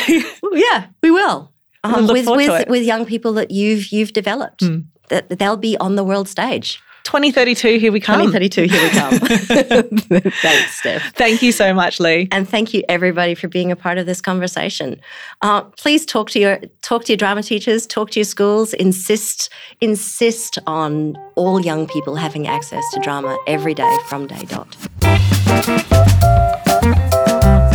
[0.53, 1.53] yeah, we will.
[1.85, 2.69] Um, look with with, it.
[2.69, 4.65] with young people that you've you've developed.
[5.11, 6.83] That that they'll be on the world stage.
[7.09, 8.21] 2032, here we come.
[8.21, 9.19] 2032, here we come.
[10.43, 11.15] Thanks, Steph.
[11.15, 12.29] Thank you so much, Lee.
[12.31, 15.01] And thank you everybody for being a part of this conversation.
[15.41, 18.75] Uh, please talk to your talk to your drama teachers, talk to your schools.
[18.75, 19.49] Insist
[19.81, 24.77] insist on all young people having access to drama every day from day dot.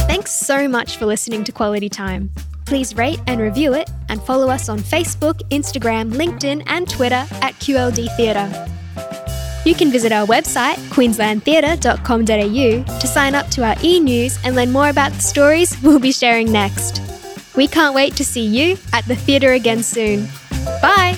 [0.06, 2.30] Thanks so much for listening to Quality Time.
[2.66, 7.56] Please rate and review it and follow us on Facebook, Instagram, LinkedIn, and Twitter at
[7.56, 8.70] QLD Theatre.
[9.66, 14.72] You can visit our website, queenslandtheatre.com.au, to sign up to our e news and learn
[14.72, 17.02] more about the stories we'll be sharing next.
[17.56, 20.28] We can't wait to see you at the theatre again soon.
[20.82, 21.18] Bye!